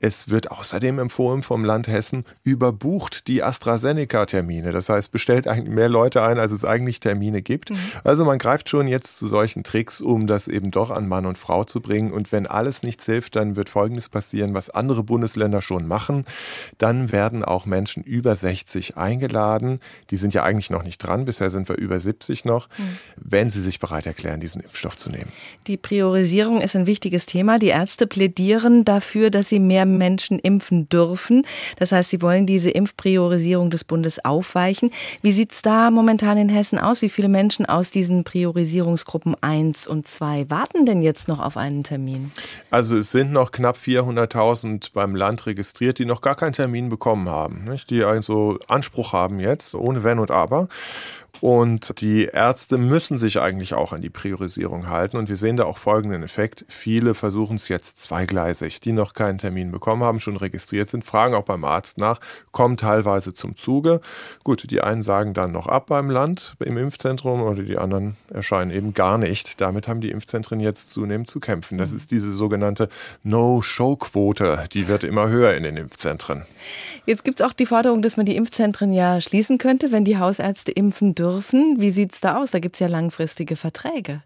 Es 0.00 0.30
wird 0.30 0.50
außerdem 0.50 0.98
empfohlen 0.98 1.42
vom 1.42 1.66
Land 1.66 1.86
Hessen, 1.86 2.24
überbucht 2.44 3.28
die 3.28 3.42
AstraZeneca-Termine. 3.42 4.72
Das 4.72 4.88
heißt, 4.88 5.12
bestellt 5.12 5.46
eigentlich 5.46 5.74
mehr 5.74 5.90
Leute 5.90 6.22
ein, 6.22 6.38
als 6.38 6.52
es 6.52 6.64
eigentlich 6.64 7.00
Termine 7.00 7.42
gibt. 7.42 7.72
Mhm. 7.72 7.78
Also 8.04 8.24
man 8.24 8.38
greift 8.38 8.70
schon 8.70 8.88
jetzt 8.88 9.18
zu 9.18 9.28
solchen 9.28 9.64
Tricks, 9.64 10.00
um 10.00 10.26
das 10.26 10.48
eben 10.48 10.70
doch 10.70 10.90
an 10.90 11.06
Mann 11.06 11.26
und 11.26 11.36
Frau 11.36 11.64
zu 11.64 11.82
bringen. 11.82 12.10
Und 12.10 12.32
wenn 12.32 12.46
alles 12.46 12.82
nichts 12.82 13.04
hilft, 13.04 13.36
dann 13.36 13.54
wird 13.54 13.68
Folgendes 13.68 14.08
passieren, 14.08 14.54
was 14.54 14.70
andere 14.70 15.02
Bundesländer 15.02 15.60
schon 15.60 15.86
machen. 15.86 16.24
Dann 16.78 17.12
werden 17.12 17.17
werden 17.18 17.44
auch 17.44 17.66
Menschen 17.66 18.04
über 18.04 18.36
60 18.36 18.96
eingeladen. 18.96 19.80
Die 20.10 20.16
sind 20.16 20.34
ja 20.34 20.44
eigentlich 20.44 20.70
noch 20.70 20.84
nicht 20.84 20.98
dran. 20.98 21.24
Bisher 21.24 21.50
sind 21.50 21.68
wir 21.68 21.76
über 21.76 21.98
70 21.98 22.44
noch, 22.44 22.68
mhm. 22.78 22.98
wenn 23.16 23.50
sie 23.50 23.60
sich 23.60 23.80
bereit 23.80 24.06
erklären, 24.06 24.38
diesen 24.38 24.60
Impfstoff 24.60 24.96
zu 24.96 25.10
nehmen. 25.10 25.32
Die 25.66 25.76
Priorisierung 25.76 26.60
ist 26.60 26.76
ein 26.76 26.86
wichtiges 26.86 27.26
Thema. 27.26 27.58
Die 27.58 27.70
Ärzte 27.70 28.06
plädieren 28.06 28.84
dafür, 28.84 29.30
dass 29.30 29.48
sie 29.48 29.58
mehr 29.58 29.84
Menschen 29.84 30.38
impfen 30.38 30.88
dürfen. 30.88 31.44
Das 31.76 31.90
heißt, 31.90 32.10
sie 32.10 32.22
wollen 32.22 32.46
diese 32.46 32.70
Impfpriorisierung 32.70 33.70
des 33.70 33.82
Bundes 33.82 34.24
aufweichen. 34.24 34.92
Wie 35.20 35.32
sieht 35.32 35.50
es 35.50 35.62
da 35.62 35.90
momentan 35.90 36.38
in 36.38 36.48
Hessen 36.48 36.78
aus? 36.78 37.02
Wie 37.02 37.08
viele 37.08 37.28
Menschen 37.28 37.66
aus 37.66 37.90
diesen 37.90 38.22
Priorisierungsgruppen 38.22 39.34
1 39.40 39.88
und 39.88 40.06
2 40.06 40.50
warten 40.50 40.86
denn 40.86 41.02
jetzt 41.02 41.26
noch 41.26 41.40
auf 41.40 41.56
einen 41.56 41.82
Termin? 41.82 42.30
Also 42.70 42.96
es 42.96 43.10
sind 43.10 43.32
noch 43.32 43.50
knapp 43.50 43.76
400.000 43.76 44.90
beim 44.92 45.16
Land 45.16 45.46
registriert, 45.46 45.98
die 45.98 46.04
noch 46.04 46.20
gar 46.20 46.36
keinen 46.36 46.52
Termin 46.52 46.88
bekommen 46.88 47.07
bekommen 47.08 47.30
haben, 47.30 47.64
nicht? 47.64 47.88
die 47.88 48.04
also 48.04 48.58
Anspruch 48.68 49.14
haben 49.14 49.40
jetzt, 49.40 49.74
ohne 49.74 50.04
Wenn 50.04 50.18
und 50.18 50.30
Aber. 50.30 50.68
Und 51.40 52.00
die 52.00 52.24
Ärzte 52.24 52.78
müssen 52.78 53.18
sich 53.18 53.40
eigentlich 53.40 53.74
auch 53.74 53.92
an 53.92 54.02
die 54.02 54.10
Priorisierung 54.10 54.88
halten. 54.88 55.16
Und 55.16 55.28
wir 55.28 55.36
sehen 55.36 55.56
da 55.56 55.64
auch 55.64 55.78
folgenden 55.78 56.22
Effekt. 56.22 56.64
Viele 56.68 57.14
versuchen 57.14 57.56
es 57.56 57.68
jetzt 57.68 58.00
zweigleisig. 58.02 58.80
Die 58.80 58.92
noch 58.92 59.14
keinen 59.14 59.38
Termin 59.38 59.70
bekommen 59.70 60.02
haben, 60.02 60.20
schon 60.20 60.36
registriert 60.36 60.88
sind, 60.88 61.04
fragen 61.04 61.34
auch 61.34 61.44
beim 61.44 61.64
Arzt 61.64 61.98
nach, 61.98 62.20
kommen 62.50 62.76
teilweise 62.76 63.32
zum 63.34 63.56
Zuge. 63.56 64.00
Gut, 64.42 64.70
die 64.70 64.80
einen 64.80 65.02
sagen 65.02 65.34
dann 65.34 65.52
noch 65.52 65.66
ab 65.66 65.86
beim 65.86 66.10
Land, 66.10 66.56
im 66.58 66.76
Impfzentrum, 66.76 67.42
oder 67.42 67.62
die 67.62 67.78
anderen 67.78 68.16
erscheinen 68.32 68.70
eben 68.70 68.94
gar 68.94 69.18
nicht. 69.18 69.60
Damit 69.60 69.86
haben 69.86 70.00
die 70.00 70.10
Impfzentren 70.10 70.60
jetzt 70.60 70.92
zunehmend 70.92 71.28
zu 71.28 71.40
kämpfen. 71.40 71.78
Das 71.78 71.90
mhm. 71.90 71.96
ist 71.96 72.10
diese 72.10 72.32
sogenannte 72.32 72.88
No-Show-Quote. 73.22 74.64
Die 74.72 74.88
wird 74.88 75.04
immer 75.04 75.28
höher 75.28 75.54
in 75.54 75.62
den 75.62 75.76
Impfzentren. 75.76 76.44
Jetzt 77.06 77.24
gibt 77.24 77.40
es 77.40 77.46
auch 77.46 77.52
die 77.52 77.66
Forderung, 77.66 78.02
dass 78.02 78.16
man 78.16 78.26
die 78.26 78.36
Impfzentren 78.36 78.92
ja 78.92 79.20
schließen 79.20 79.58
könnte, 79.58 79.92
wenn 79.92 80.04
die 80.04 80.18
Hausärzte 80.18 80.72
impfen 80.72 81.14
dürfen 81.14 81.27
dürfen. 81.28 81.76
Wie 81.78 81.90
sieht 81.90 82.14
es 82.14 82.20
da 82.20 82.36
aus? 82.36 82.50
Da 82.50 82.58
gibt 82.58 82.76
es 82.76 82.80
ja 82.80 82.86
langfristige 82.86 83.56
Verträge. 83.56 84.22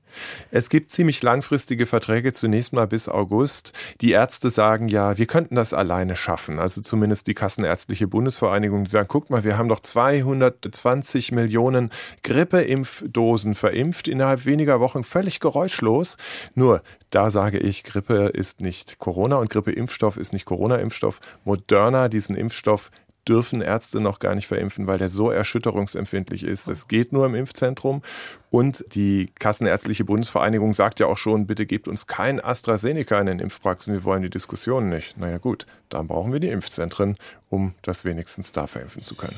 Es 0.51 0.69
gibt 0.69 0.91
ziemlich 0.91 1.23
langfristige 1.23 1.87
Verträge, 1.87 2.33
zunächst 2.33 2.73
mal 2.73 2.87
bis 2.87 3.09
August. 3.09 3.73
Die 4.01 4.13
Ärzte 4.13 4.51
sagen 4.51 4.89
ja, 4.89 5.19
wir 5.19 5.27
könnten 5.27 5.55
das 5.55 5.75
alleine 5.75 6.17
schaffen. 6.17 6.59
Also 6.59 6.81
zumindest 6.81 7.27
die 7.27 7.35
Kassenärztliche 7.35 8.07
Bundesvereinigung, 8.07 8.85
die 8.85 8.91
sagen, 8.91 9.09
guck 9.09 9.31
mal, 9.31 9.45
wir 9.45 9.59
haben 9.59 9.69
doch 9.69 9.81
220 9.81 11.33
Millionen 11.33 11.91
Grippeimpfdosen 12.23 13.55
verimpft, 13.55 14.09
innerhalb 14.09 14.45
weniger 14.45 14.81
Wochen 14.81 15.05
völlig 15.05 15.41
geräuschlos. 15.41 16.17
Nur, 16.55 16.83
da 17.11 17.31
sage 17.31 17.59
ich, 17.59 17.85
Grippe 17.85 18.31
ist 18.33 18.61
nicht 18.61 18.99
Corona 18.99 19.37
und 19.37 19.51
Grippeimpfstoff 19.51 20.17
ist 20.17 20.33
nicht 20.33 20.45
Corona-Impfstoff. 20.45 21.21
Moderna, 21.45 22.09
diesen 22.09 22.37
Impfstoff 22.37 22.91
dürfen 23.29 23.61
Ärzte 23.61 24.01
noch 24.01 24.19
gar 24.19 24.35
nicht 24.35 24.47
verimpfen, 24.47 24.87
weil 24.87 24.99
der 24.99 25.09
so 25.09 25.31
erschütterungsempfindlich 25.31 26.43
ist. 26.43 26.69
Das 26.69 26.89
geht 26.89 27.13
nur 27.13 27.27
im 27.27 27.35
Impfzentrum. 27.35 28.03
Und 28.51 28.85
die 28.95 29.31
Kassenärztliche 29.39 30.05
Bundesvereinigung 30.05 30.73
sagt 30.73 31.01
ja 31.01 31.07
auch 31.07 31.17
schon, 31.17 31.47
bitte 31.47 31.65
gebt 31.65 31.89
uns 31.89 32.07
kein 32.07 32.43
AstraZeneca 32.43 33.19
in 33.21 33.27
den 33.27 33.39
Impfpraxen, 33.39 33.93
wir 33.93 34.05
wollen 34.05 34.23
die 34.23 34.31
Diskussion 34.31 34.89
nicht. 34.89 35.17
Naja 35.17 35.39
gut, 35.39 35.67
dann 35.89 36.07
brauchen 36.07 36.33
wir 36.33 36.41
die 36.41 36.49
Impfzentren, 36.49 37.17
um 37.49 37.75
das 37.83 38.05
wenigstens 38.05 38.53
da 38.53 38.67
verimpfen 38.67 39.03
zu 39.03 39.15
können. 39.15 39.37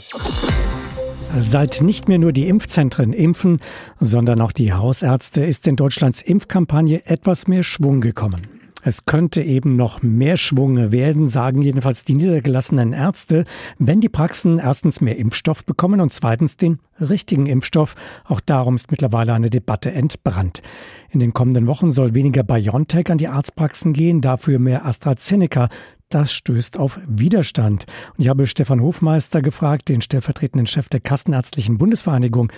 Seit 1.39 1.81
nicht 1.81 2.09
mehr 2.09 2.19
nur 2.19 2.33
die 2.33 2.49
Impfzentren 2.49 3.13
impfen, 3.13 3.61
sondern 4.01 4.41
auch 4.41 4.53
die 4.53 4.73
Hausärzte 4.73 5.45
ist 5.45 5.67
in 5.67 5.77
Deutschlands 5.77 6.23
Impfkampagne 6.23 7.07
etwas 7.07 7.49
mehr 7.49 7.63
Schwung 7.63 8.01
gekommen. 8.01 8.54
Es 8.87 9.07
könnte 9.07 9.43
eben 9.43 9.77
noch 9.77 10.03
mehr 10.03 10.37
Schwung 10.37 10.93
werden, 10.93 11.27
sagen 11.27 11.63
jedenfalls 11.63 12.05
die 12.05 12.15
niedergelassenen 12.15 12.93
Ärzte, 12.93 13.47
wenn 13.79 14.03
die 14.03 14.11
Praxen 14.11 14.59
erstens 14.59 15.01
mehr 15.01 15.17
Impfstoff 15.17 15.65
bekommen 15.65 16.03
und 16.03 16.13
zweitens 16.13 16.59
den 16.59 16.81
richtigen 17.01 17.47
Impfstoff. 17.47 17.95
Auch 18.27 18.41
darum 18.41 18.75
ist 18.75 18.91
mittlerweile 18.91 19.33
eine 19.33 19.49
Debatte 19.49 19.91
entbrannt. 19.91 20.61
In 21.09 21.19
den 21.19 21.33
kommenden 21.33 21.67
Wochen 21.67 21.91
soll 21.91 22.15
weniger 22.15 22.43
BioNTech 22.43 23.11
an 23.11 23.17
die 23.17 23.29
Arztpraxen 23.29 23.95
gehen, 23.95 24.21
dafür 24.21 24.59
mehr 24.59 24.85
AstraZeneca. 24.85 25.71
Das 26.11 26.35
stößt 26.35 26.79
auf 26.79 27.01
Widerstand. 27.09 27.87
Und 28.17 28.23
ich 28.23 28.29
habe 28.29 28.47
Stefan 28.47 28.83
Hofmeister 28.83 29.41
gefragt, 29.41 29.89
den 29.89 30.03
stellvertretenden 30.03 30.67
Chef 30.67 30.91
der 30.91 31.01
Kassenärztlichen 31.01 31.79
Bundesvereinigung, 31.79 32.53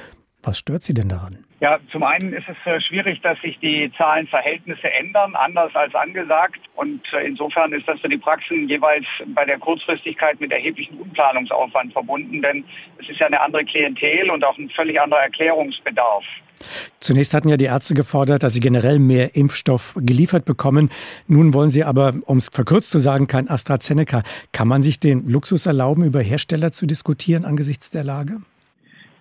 Was 0.47 0.59
stört 0.59 0.85
Sie 0.85 0.95
denn 0.95 1.09
daran? 1.09 1.39
Ja, 1.59 1.81
zum 1.91 2.05
einen 2.05 2.33
ist 2.33 2.45
es 2.49 2.57
äh, 2.67 2.81
schwierig, 2.81 3.21
dass 3.23 3.37
sich 3.41 3.59
die 3.59 3.91
Zahlenverhältnisse 3.99 4.89
ändern, 4.93 5.35
anders 5.35 5.75
als 5.75 5.93
angesagt. 5.93 6.61
Und 6.77 7.01
äh, 7.13 7.27
insofern 7.27 7.73
ist 7.73 7.89
das 7.89 7.99
für 7.99 8.09
die 8.09 8.17
Praxen 8.17 8.69
jeweils 8.69 9.05
bei 9.35 9.45
der 9.45 9.59
Kurzfristigkeit 9.59 10.41
mit 10.41 10.53
erheblichem 10.53 10.99
Unplanungsaufwand 11.01 11.93
verbunden, 11.93 12.43
denn 12.43 12.65
es 13.03 13.09
ist 13.09 13.19
ja 13.19 13.27
eine 13.27 13.41
andere 13.41 13.65
Klientel 13.65 14.31
und 14.31 14.45
auch 14.45 14.57
ein 14.57 14.71
völlig 14.71 15.01
anderer 15.01 15.23
Erklärungsbedarf. 15.23 16.23
Zunächst 17.01 17.35
hatten 17.35 17.49
ja 17.49 17.57
die 17.57 17.65
Ärzte 17.65 17.95
gefordert, 17.95 18.45
dass 18.45 18.55
sie 18.55 18.61
generell 18.61 19.01
mehr 19.01 19.35
Impfstoff 19.35 19.95
geliefert 19.97 20.45
bekommen. 20.45 20.91
Nun 21.27 21.55
wollen 21.55 21.71
sie 21.71 21.83
aber, 21.83 22.15
um 22.27 22.39
es 22.39 22.51
verkürzt 22.53 22.93
zu 22.93 23.01
sagen, 23.01 23.27
kein 23.27 23.51
AstraZeneca. 23.51 24.23
Kann 24.53 24.69
man 24.69 24.83
sich 24.83 25.01
den 25.01 25.27
Luxus 25.27 25.67
erlauben, 25.67 26.05
über 26.05 26.21
Hersteller 26.21 26.71
zu 26.71 26.87
diskutieren 26.87 27.45
angesichts 27.45 27.91
der 27.91 28.05
Lage? 28.05 28.43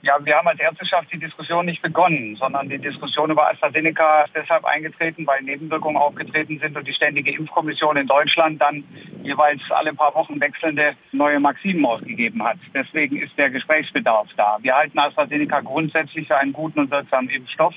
Ja, 0.05 0.23
wir 0.23 0.35
haben 0.35 0.47
als 0.47 0.59
Ärzteschaft 0.59 1.11
die 1.11 1.17
Diskussion 1.17 1.65
nicht 1.65 1.81
begonnen, 1.81 2.35
sondern 2.35 2.69
die 2.69 2.77
Diskussion 2.77 3.31
über 3.31 3.49
AstraZeneca 3.49 4.25
ist 4.25 4.35
deshalb 4.35 4.63
eingetreten, 4.63 5.25
weil 5.25 5.41
Nebenwirkungen 5.41 5.97
aufgetreten 5.97 6.59
sind 6.59 6.77
und 6.77 6.87
die 6.87 6.93
Ständige 6.93 7.31
Impfkommission 7.31 7.97
in 7.97 8.05
Deutschland 8.05 8.61
dann 8.61 8.83
jeweils 9.23 9.61
alle 9.71 9.95
paar 9.95 10.13
Wochen 10.13 10.39
wechselnde 10.39 10.95
neue 11.11 11.39
Maximen 11.39 11.83
ausgegeben 11.83 12.43
hat. 12.43 12.57
Deswegen 12.75 13.17
ist 13.17 13.35
der 13.35 13.49
Gesprächsbedarf 13.49 14.27
da. 14.37 14.59
Wir 14.61 14.75
halten 14.75 14.99
AstraZeneca 14.99 15.61
grundsätzlich 15.61 16.27
für 16.27 16.37
einen 16.37 16.53
guten 16.53 16.81
und 16.81 16.91
wirksamen 16.91 17.31
Impfstoff. 17.31 17.73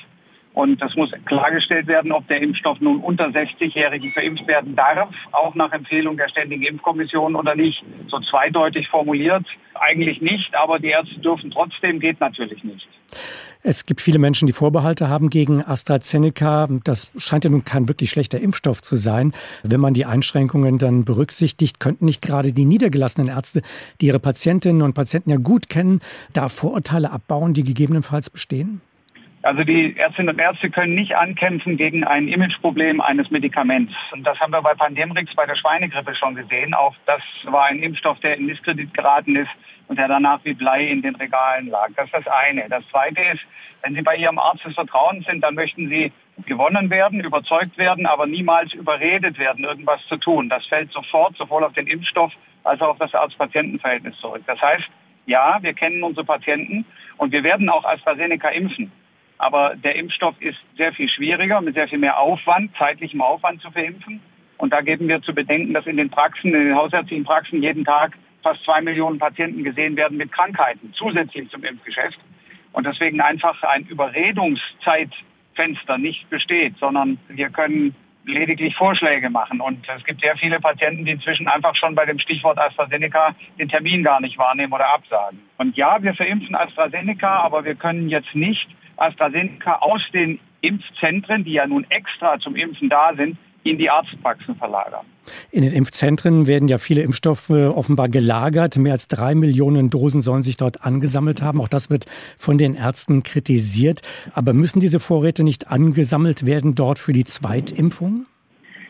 Und 0.55 0.83
es 0.83 0.95
muss 0.97 1.11
klargestellt 1.27 1.87
werden, 1.87 2.11
ob 2.11 2.27
der 2.29 2.41
Impfstoff 2.41 2.81
nun 2.81 3.01
unter 3.01 3.27
60-Jährigen 3.27 4.13
verimpft 4.13 4.47
werden 4.47 4.75
darf, 4.75 5.15
auch 5.33 5.55
nach 5.55 5.73
Empfehlung 5.73 6.17
der 6.17 6.29
Ständigen 6.29 6.65
Impfkommission 6.65 7.37
oder 7.37 7.55
nicht. 7.55 7.85
So 8.09 8.19
zweideutig 8.21 8.89
formuliert, 8.89 9.45
eigentlich 9.75 10.21
nicht, 10.21 10.55
aber 10.55 10.79
die 10.79 10.89
Ärzte 10.89 11.21
dürfen 11.21 11.51
trotzdem, 11.51 12.01
geht 12.01 12.21
natürlich 12.21 12.65
nicht. 12.65 12.89
Es 13.63 13.87
gibt 13.87 14.01
viele 14.01 14.19
Menschen, 14.19 14.47
die 14.47 14.53
Vorbehalte 14.53 15.09
haben 15.09 15.31
gegen 15.31 15.65
AstraZeneca. 15.65 16.69
Das 16.85 17.13
scheint 17.19 17.45
ja 17.45 17.51
nun 17.51 17.65
kein 17.65 17.89
wirklich 17.89 18.11
schlechter 18.11 18.41
Impfstoff 18.41 18.83
zu 18.83 18.97
sein. 18.97 19.33
Wenn 19.63 19.81
man 19.81 19.95
die 19.95 20.05
Einschränkungen 20.05 20.79
dann 20.79 21.05
berücksichtigt, 21.05 21.81
könnten 21.81 22.05
nicht 22.05 22.23
gerade 22.23 22.53
die 22.53 22.65
niedergelassenen 22.65 23.29
Ärzte, 23.29 23.63
die 24.01 24.07
ihre 24.07 24.21
Patientinnen 24.21 24.83
und 24.83 24.95
Patienten 24.95 25.31
ja 25.31 25.37
gut 25.37 25.69
kennen, 25.69 26.01
da 26.33 26.49
Vorurteile 26.49 27.11
abbauen, 27.11 27.53
die 27.53 27.65
gegebenenfalls 27.65 28.31
bestehen? 28.31 28.81
Also 29.49 29.65
die 29.65 29.97
Ärztinnen 29.97 30.35
und 30.35 30.39
Ärzte 30.39 30.69
können 30.69 30.95
nicht 30.95 31.17
ankämpfen 31.17 31.79
gegen 31.79 32.05
ein 32.05 32.29
Imageproblem 32.29 33.01
eines 33.01 33.31
Medikaments. 33.31 33.95
Und 34.13 34.25
das 34.25 34.39
haben 34.41 34.53
wir 34.53 34.61
bei 34.61 34.75
Pandemrix 34.75 35.35
bei 35.35 35.47
der 35.47 35.57
Schweinegrippe 35.57 36.15
schon 36.17 36.35
gesehen. 36.35 36.75
Auch 36.75 36.95
das 37.07 37.23
war 37.45 37.65
ein 37.65 37.79
Impfstoff, 37.79 38.21
der 38.21 38.37
in 38.37 38.45
Misskredit 38.45 38.93
geraten 38.93 39.37
ist 39.37 39.49
und 39.87 39.99
der 39.99 40.07
danach 40.07 40.41
wie 40.45 40.53
Blei 40.53 40.89
in 40.89 41.01
den 41.01 41.15
Regalen 41.15 41.69
lag. 41.69 41.89
Das 41.97 42.05
ist 42.05 42.15
das 42.17 42.27
eine. 42.27 42.69
Das 42.69 42.87
zweite 42.91 43.23
ist, 43.23 43.41
wenn 43.81 43.95
Sie 43.95 44.03
bei 44.03 44.17
Ihrem 44.17 44.39
Arzt 44.39 44.67
des 44.67 44.75
Vertrauens 44.75 45.25
sind, 45.25 45.43
dann 45.43 45.55
möchten 45.55 45.89
Sie 45.89 46.13
gewonnen 46.45 46.91
werden, 46.91 47.21
überzeugt 47.21 47.79
werden, 47.79 48.05
aber 48.05 48.27
niemals 48.27 48.75
überredet 48.75 49.39
werden, 49.39 49.65
irgendwas 49.65 50.05
zu 50.09 50.19
tun. 50.19 50.51
Das 50.51 50.67
fällt 50.67 50.93
sofort 50.93 51.39
sowohl 51.39 51.65
auf 51.65 51.73
den 51.73 51.87
Impfstoff 51.87 52.35
als 52.65 52.83
auch 52.83 52.89
auf 52.89 52.99
das 52.99 53.15
Arzt-Patienten-Verhältnis 53.15 54.15
zurück. 54.21 54.43
Das 54.47 54.61
heißt, 54.61 54.91
ja, 55.25 55.57
wir 55.63 55.73
kennen 55.73 56.03
unsere 56.03 56.27
Patienten 56.27 56.85
und 57.17 57.33
wir 57.33 57.43
werden 57.43 57.71
auch 57.71 57.87
AstraZeneca 57.87 58.51
impfen. 58.51 58.93
Aber 59.39 59.75
der 59.77 59.97
Impfstoff 59.97 60.35
ist 60.41 60.59
sehr 60.77 60.93
viel 60.93 61.09
schwieriger, 61.09 61.61
mit 61.61 61.75
sehr 61.75 61.89
viel 61.89 61.99
mehr 61.99 62.19
Aufwand, 62.19 62.73
zeitlichem 62.77 63.23
Aufwand 63.23 63.63
zu 63.63 63.71
verimpfen. 63.71 64.21
Und 64.57 64.73
da 64.73 64.81
geben 64.81 65.07
wir 65.09 65.23
zu 65.23 65.33
bedenken, 65.33 65.73
dass 65.73 65.87
in 65.87 65.97
den 65.97 66.11
Praxen, 66.11 66.53
in 66.53 66.65
den 66.67 66.75
hausärztlichen 66.75 67.25
Praxen 67.25 67.63
jeden 67.63 67.85
Tag 67.85 68.19
fast 68.43 68.65
zwei 68.65 68.81
Millionen 68.81 69.21
Patienten 69.21 69.63
gesehen 69.63 69.95
werden 69.97 70.19
mit 70.19 70.33
Krankheiten, 70.33 70.93
zusätzlich 70.95 71.49
zum 71.51 71.63
Impfgeschäft. 71.65 72.19
Und 72.73 72.87
deswegen 72.87 73.21
einfach 73.21 73.63
ein 73.63 73.87
Überredungszeitfenster 73.87 75.99
nicht 75.99 76.29
besteht, 76.29 76.77
sondern 76.79 77.19
wir 77.29 77.51
können 77.51 77.95
lediglich 78.25 78.75
Vorschläge 78.77 79.31
machen. 79.31 79.61
Und 79.61 79.87
es 79.89 80.05
gibt 80.05 80.21
sehr 80.21 80.37
viele 80.37 80.61
Patienten, 80.61 81.05
die 81.05 81.13
inzwischen 81.13 81.47
einfach 81.49 81.75
schon 81.77 81.95
bei 81.95 82.05
dem 82.05 82.19
Stichwort 82.19 82.59
AstraZeneca 82.59 83.35
den 83.59 83.69
Termin 83.69 84.03
gar 84.03 84.21
nicht 84.21 84.39
wahrnehmen 84.39 84.73
oder 84.73 84.93
absagen. 84.93 85.39
Und 85.57 85.77
ja, 85.77 86.03
wir 86.03 86.15
verimpfen 86.15 86.55
AstraZeneca, 86.55 87.41
aber 87.41 87.65
wir 87.65 87.75
können 87.75 88.09
jetzt 88.09 88.35
nicht 88.35 88.69
AstraZeneca 88.99 89.77
aus 89.81 90.03
den 90.13 90.39
Impfzentren, 90.61 91.45
die 91.45 91.53
ja 91.53 91.67
nun 91.67 91.87
extra 91.91 92.39
zum 92.41 92.57
Impfen 92.57 92.89
da 92.89 93.13
sind, 93.17 93.39
in 93.65 93.79
die 93.79 93.91
Arztpraxen 93.91 94.57
verlagern. 94.57 95.05
In 95.51 95.63
den 95.63 95.73
Impfzentren 95.73 96.47
werden 96.47 96.69
ja 96.69 96.79
viele 96.79 97.03
Impfstoffe 97.03 97.51
offenbar 97.51 98.09
gelagert. 98.09 98.79
Mehr 98.79 98.93
als 98.93 99.09
drei 99.09 99.35
Millionen 99.35 99.91
Dosen 99.91 100.23
sollen 100.23 100.43
sich 100.43 100.57
dort 100.57 100.85
angesammelt 100.85 101.43
haben. 101.43 101.61
Auch 101.61 101.69
das 101.69 101.91
wird 101.91 102.07
von 102.39 102.57
den 102.57 102.75
Ärzten 102.75 103.23
kritisiert. 103.23 104.01
Aber 104.33 104.55
müssen 104.55 104.81
diese 104.81 105.01
Vorräte 105.01 105.45
nicht 105.45 105.69
angesammelt 105.71 106.47
werden 106.47 106.75
dort 106.75 106.99
für 106.99 107.13
die 107.13 107.25
Zweitimpfung? 107.25 108.27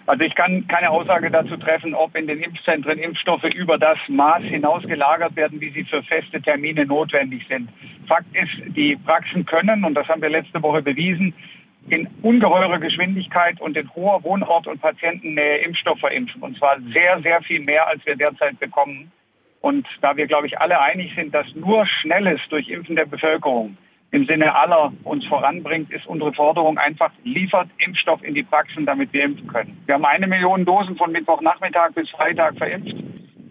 Also 0.08 0.24
ich 0.24 0.34
kann 0.34 0.66
keine 0.68 0.88
Aussage 0.88 1.30
dazu 1.30 1.58
treffen, 1.58 1.94
ob 1.94 2.16
in 2.16 2.26
den 2.26 2.40
Impfzentren 2.40 2.98
Impfstoffe 2.98 3.44
über 3.44 3.76
das 3.76 3.98
Maß 4.08 4.42
hinaus 4.42 4.82
gelagert 4.84 5.36
werden, 5.36 5.60
wie 5.60 5.68
sie 5.68 5.84
für 5.84 6.02
feste 6.02 6.40
Termine 6.40 6.86
notwendig 6.86 7.46
sind. 7.46 7.68
Fakt 8.06 8.34
ist, 8.34 8.74
die 8.74 8.96
Praxen 8.96 9.44
können, 9.44 9.84
und 9.84 9.92
das 9.92 10.08
haben 10.08 10.22
wir 10.22 10.30
letzte 10.30 10.62
Woche 10.62 10.80
bewiesen, 10.80 11.34
in 11.90 12.08
ungeheurer 12.22 12.78
Geschwindigkeit 12.78 13.60
und 13.60 13.76
in 13.76 13.94
hoher 13.94 14.24
Wohnort- 14.24 14.66
und 14.66 14.80
Patientennähe 14.80 15.58
Impfstoff 15.58 16.00
verimpfen. 16.00 16.40
Und 16.40 16.56
zwar 16.56 16.80
sehr, 16.90 17.20
sehr 17.20 17.42
viel 17.42 17.60
mehr, 17.60 17.86
als 17.86 18.04
wir 18.06 18.16
derzeit 18.16 18.58
bekommen. 18.58 19.12
Und 19.60 19.86
da 20.00 20.16
wir, 20.16 20.26
glaube 20.26 20.46
ich, 20.46 20.58
alle 20.58 20.80
einig 20.80 21.14
sind, 21.16 21.34
dass 21.34 21.54
nur 21.54 21.84
schnelles 21.84 22.40
Durchimpfen 22.48 22.96
der 22.96 23.04
Bevölkerung 23.04 23.76
im 24.10 24.26
Sinne 24.26 24.54
aller 24.54 24.92
uns 25.04 25.26
voranbringt, 25.26 25.90
ist 25.90 26.06
unsere 26.06 26.32
Forderung 26.32 26.78
einfach, 26.78 27.10
liefert 27.24 27.68
Impfstoff 27.78 28.22
in 28.22 28.34
die 28.34 28.42
Praxen, 28.42 28.86
damit 28.86 29.12
wir 29.12 29.24
impfen 29.24 29.46
können. 29.48 29.76
Wir 29.86 29.96
haben 29.96 30.04
eine 30.04 30.26
Million 30.26 30.64
Dosen 30.64 30.96
von 30.96 31.12
Mittwochnachmittag 31.12 31.92
bis 31.94 32.08
Freitag 32.10 32.56
verimpft. 32.56 32.96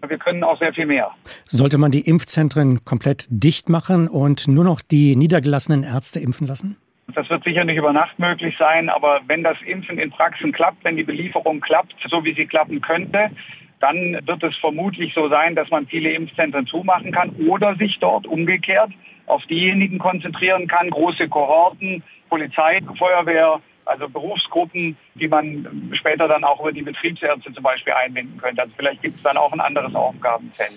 Wir 0.06 0.18
können 0.18 0.44
auch 0.44 0.58
sehr 0.58 0.72
viel 0.72 0.86
mehr. 0.86 1.10
Sollte 1.46 1.78
man 1.78 1.90
die 1.90 2.00
Impfzentren 2.00 2.84
komplett 2.84 3.26
dicht 3.30 3.68
machen 3.68 4.08
und 4.08 4.48
nur 4.48 4.64
noch 4.64 4.80
die 4.80 5.16
niedergelassenen 5.16 5.82
Ärzte 5.82 6.20
impfen 6.20 6.46
lassen? 6.46 6.76
Das 7.14 7.28
wird 7.30 7.42
sicher 7.42 7.64
nicht 7.64 7.76
über 7.76 7.92
Nacht 7.92 8.18
möglich 8.18 8.54
sein, 8.58 8.88
aber 8.90 9.20
wenn 9.26 9.42
das 9.42 9.56
Impfen 9.66 9.98
in 9.98 10.10
Praxen 10.10 10.52
klappt, 10.52 10.84
wenn 10.84 10.96
die 10.96 11.04
Belieferung 11.04 11.60
klappt, 11.60 11.94
so 12.08 12.22
wie 12.24 12.34
sie 12.34 12.46
klappen 12.46 12.80
könnte, 12.80 13.30
dann 13.80 14.18
wird 14.26 14.42
es 14.42 14.56
vermutlich 14.56 15.12
so 15.14 15.28
sein, 15.28 15.54
dass 15.54 15.70
man 15.70 15.86
viele 15.86 16.12
Impfzentren 16.12 16.66
zumachen 16.66 17.12
kann 17.12 17.30
oder 17.48 17.76
sich 17.76 17.98
dort 18.00 18.26
umgekehrt 18.26 18.90
auf 19.26 19.44
diejenigen 19.46 19.98
konzentrieren 19.98 20.66
kann, 20.66 20.90
große 20.90 21.28
Kohorten, 21.28 22.02
Polizei, 22.28 22.80
Feuerwehr, 22.98 23.60
also 23.84 24.08
Berufsgruppen, 24.08 24.96
die 25.14 25.28
man 25.28 25.90
später 25.92 26.28
dann 26.28 26.44
auch 26.44 26.60
über 26.60 26.72
die 26.72 26.82
Betriebsärzte 26.82 27.52
zum 27.52 27.62
Beispiel 27.62 27.92
einbinden 27.92 28.38
könnte. 28.38 28.62
Also 28.62 28.74
vielleicht 28.76 29.02
gibt 29.02 29.16
es 29.16 29.22
dann 29.22 29.36
auch 29.36 29.52
ein 29.52 29.60
anderes 29.60 29.94
Aufgabenfeld. 29.94 30.72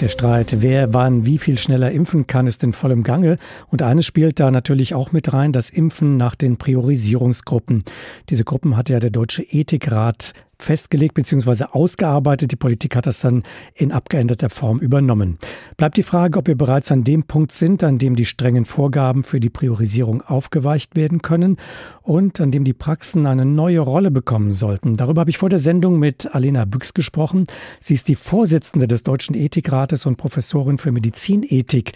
Der 0.00 0.08
Streit, 0.08 0.56
wer 0.60 0.92
wann 0.92 1.24
wie 1.24 1.38
viel 1.38 1.56
schneller 1.56 1.90
impfen 1.90 2.26
kann, 2.26 2.46
ist 2.46 2.62
in 2.62 2.74
vollem 2.74 3.02
Gange. 3.02 3.38
Und 3.68 3.80
eines 3.80 4.04
spielt 4.04 4.38
da 4.38 4.50
natürlich 4.50 4.94
auch 4.94 5.10
mit 5.10 5.32
rein, 5.32 5.52
das 5.52 5.70
Impfen 5.70 6.18
nach 6.18 6.34
den 6.34 6.58
Priorisierungsgruppen. 6.58 7.82
Diese 8.28 8.44
Gruppen 8.44 8.76
hat 8.76 8.90
ja 8.90 9.00
der 9.00 9.08
Deutsche 9.08 9.42
Ethikrat 9.42 10.34
festgelegt 10.58 11.14
bzw. 11.14 11.64
ausgearbeitet. 11.70 12.52
Die 12.52 12.56
Politik 12.56 12.96
hat 12.96 13.06
das 13.06 13.20
dann 13.20 13.42
in 13.74 13.92
abgeänderter 13.92 14.50
Form 14.50 14.78
übernommen. 14.80 15.38
Bleibt 15.76 15.96
die 15.96 16.02
Frage, 16.02 16.38
ob 16.38 16.46
wir 16.46 16.56
bereits 16.56 16.90
an 16.90 17.04
dem 17.04 17.24
Punkt 17.24 17.52
sind, 17.52 17.82
an 17.82 17.98
dem 17.98 18.16
die 18.16 18.24
strengen 18.24 18.64
Vorgaben 18.64 19.24
für 19.24 19.40
die 19.40 19.50
Priorisierung 19.50 20.22
aufgeweicht 20.22 20.96
werden 20.96 21.22
können 21.22 21.56
und 22.02 22.40
an 22.40 22.50
dem 22.50 22.64
die 22.64 22.72
Praxen 22.72 23.26
eine 23.26 23.44
neue 23.44 23.80
Rolle 23.80 24.10
bekommen 24.10 24.50
sollten. 24.50 24.94
Darüber 24.94 25.20
habe 25.20 25.30
ich 25.30 25.38
vor 25.38 25.48
der 25.50 25.58
Sendung 25.58 25.98
mit 25.98 26.34
Alena 26.34 26.64
Büchs 26.64 26.94
gesprochen. 26.94 27.44
Sie 27.80 27.94
ist 27.94 28.08
die 28.08 28.16
Vorsitzende 28.16 28.88
des 28.88 29.02
Deutschen 29.02 29.34
Ethikrates 29.34 30.06
und 30.06 30.16
Professorin 30.16 30.78
für 30.78 30.92
Medizinethik. 30.92 31.92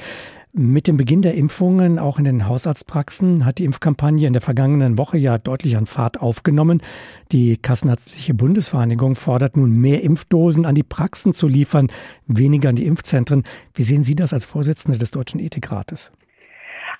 Mit 0.53 0.89
dem 0.89 0.97
Beginn 0.97 1.23
der 1.23 1.35
Impfungen, 1.35 2.01
auch 2.01 2.19
in 2.19 2.25
den 2.25 2.49
Hausarztpraxen, 2.49 3.47
hat 3.47 3.59
die 3.59 3.65
Impfkampagne 3.65 4.27
in 4.27 4.33
der 4.33 4.43
vergangenen 4.43 4.99
Woche 4.99 5.17
ja 5.17 5.39
deutlich 5.39 5.77
an 5.77 5.87
Fahrt 5.87 6.21
aufgenommen. 6.21 6.83
Die 7.31 7.57
Kassenärztliche 7.57 8.35
Bundesvereinigung 8.35 9.15
fordert 9.15 9.57
nun 9.57 9.81
mehr 9.81 10.03
Impfdosen 10.03 10.67
an 10.67 10.75
die 10.75 10.83
Praxen 10.83 11.35
zu 11.35 11.47
liefern, 11.47 11.87
weniger 12.27 12.71
an 12.71 12.75
die 12.75 12.87
Impfzentren. 12.87 13.45
Wie 13.75 13.85
sehen 13.85 14.03
Sie 14.03 14.17
das 14.17 14.33
als 14.33 14.45
Vorsitzende 14.45 14.99
des 14.99 15.13
Deutschen 15.13 15.39
Ethikrates? 15.39 16.13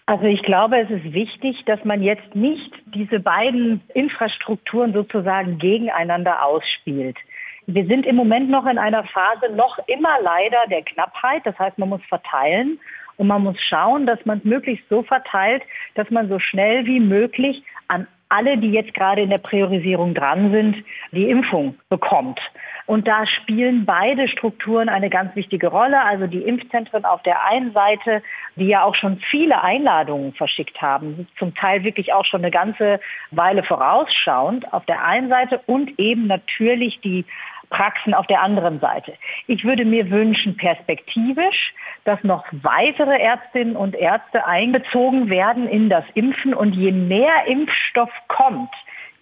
Also 0.07 0.27
ich 0.27 0.43
glaube, 0.43 0.79
es 0.79 0.91
ist 0.91 1.13
wichtig, 1.13 1.57
dass 1.67 1.85
man 1.85 2.05
jetzt 2.05 2.37
nicht 2.37 2.73
diese 2.95 3.19
beiden 3.19 3.81
Infrastrukturen 3.95 4.93
sozusagen 4.93 5.59
gegeneinander 5.59 6.45
ausspielt. 6.45 7.17
Wir 7.67 7.85
sind 7.87 8.07
im 8.07 8.15
Moment 8.15 8.49
noch 8.49 8.67
in 8.67 8.79
einer 8.79 9.05
Phase 9.05 9.53
noch 9.55 9.79
immer 9.89 10.21
leider 10.23 10.59
der 10.71 10.83
Knappheit. 10.83 11.43
Das 11.45 11.59
heißt, 11.59 11.79
man 11.79 11.89
muss 11.89 12.03
verteilen. 12.09 12.79
Und 13.21 13.27
man 13.27 13.43
muss 13.43 13.61
schauen, 13.69 14.07
dass 14.07 14.25
man 14.25 14.39
es 14.39 14.45
möglichst 14.45 14.89
so 14.89 15.03
verteilt, 15.03 15.63
dass 15.95 16.09
man 16.09 16.31
so 16.31 16.39
schnell 16.39 16.87
wie 16.87 17.01
möglich 17.01 17.63
an 17.87 18.07
alle, 18.31 18.57
die 18.57 18.71
jetzt 18.71 18.95
gerade 18.95 19.21
in 19.21 19.29
der 19.29 19.37
Priorisierung 19.37 20.15
dran 20.15 20.51
sind, 20.53 20.77
die 21.13 21.29
Impfung 21.29 21.75
bekommt. 21.91 22.41
Und 22.87 23.07
da 23.07 23.27
spielen 23.27 23.85
beide 23.85 24.27
Strukturen 24.27 24.89
eine 24.89 25.11
ganz 25.11 25.37
wichtige 25.37 25.67
Rolle. 25.67 26.03
Also 26.03 26.29
die 26.29 26.41
Impfzentren 26.41 27.05
auf 27.05 27.23
der 27.23 27.45
einen 27.45 27.75
Seite, 27.75 28.23
die 28.57 28.69
ja 28.69 28.85
auch 28.85 28.95
schon 28.95 29.21
viele 29.31 29.63
Einladungen 29.63 30.33
verschickt 30.33 30.81
haben, 30.81 31.29
zum 31.39 31.55
Teil 31.55 31.85
wirklich 31.85 32.15
auch 32.15 32.25
schon 32.25 32.41
eine 32.41 32.51
ganze 32.51 33.01
Weile 33.33 33.65
vorausschauend 33.65 34.73
auf 34.73 34.87
der 34.87 35.05
einen 35.05 35.29
Seite 35.29 35.61
und 35.67 35.99
eben 35.99 36.27
natürlich 36.27 36.99
die 37.03 37.27
Praxen 37.71 38.15
auf 38.15 38.27
der 38.27 38.43
anderen 38.43 38.81
Seite. 38.81 39.15
Ich 39.47 39.65
würde 39.65 39.85
mir 39.85 40.11
wünschen, 40.11 40.57
perspektivisch, 40.57 41.73
dass 42.05 42.23
noch 42.25 42.45
weitere 42.51 43.19
Ärztinnen 43.19 43.77
und 43.77 43.95
Ärzte 43.95 44.47
einbezogen 44.47 45.31
werden 45.31 45.69
in 45.69 45.89
das 45.89 46.05
Impfen 46.15 46.55
und 46.55 46.75
je 46.75 46.93
mehr 46.93 47.47
Impfstoff 47.47 48.11
kommt, 48.29 48.71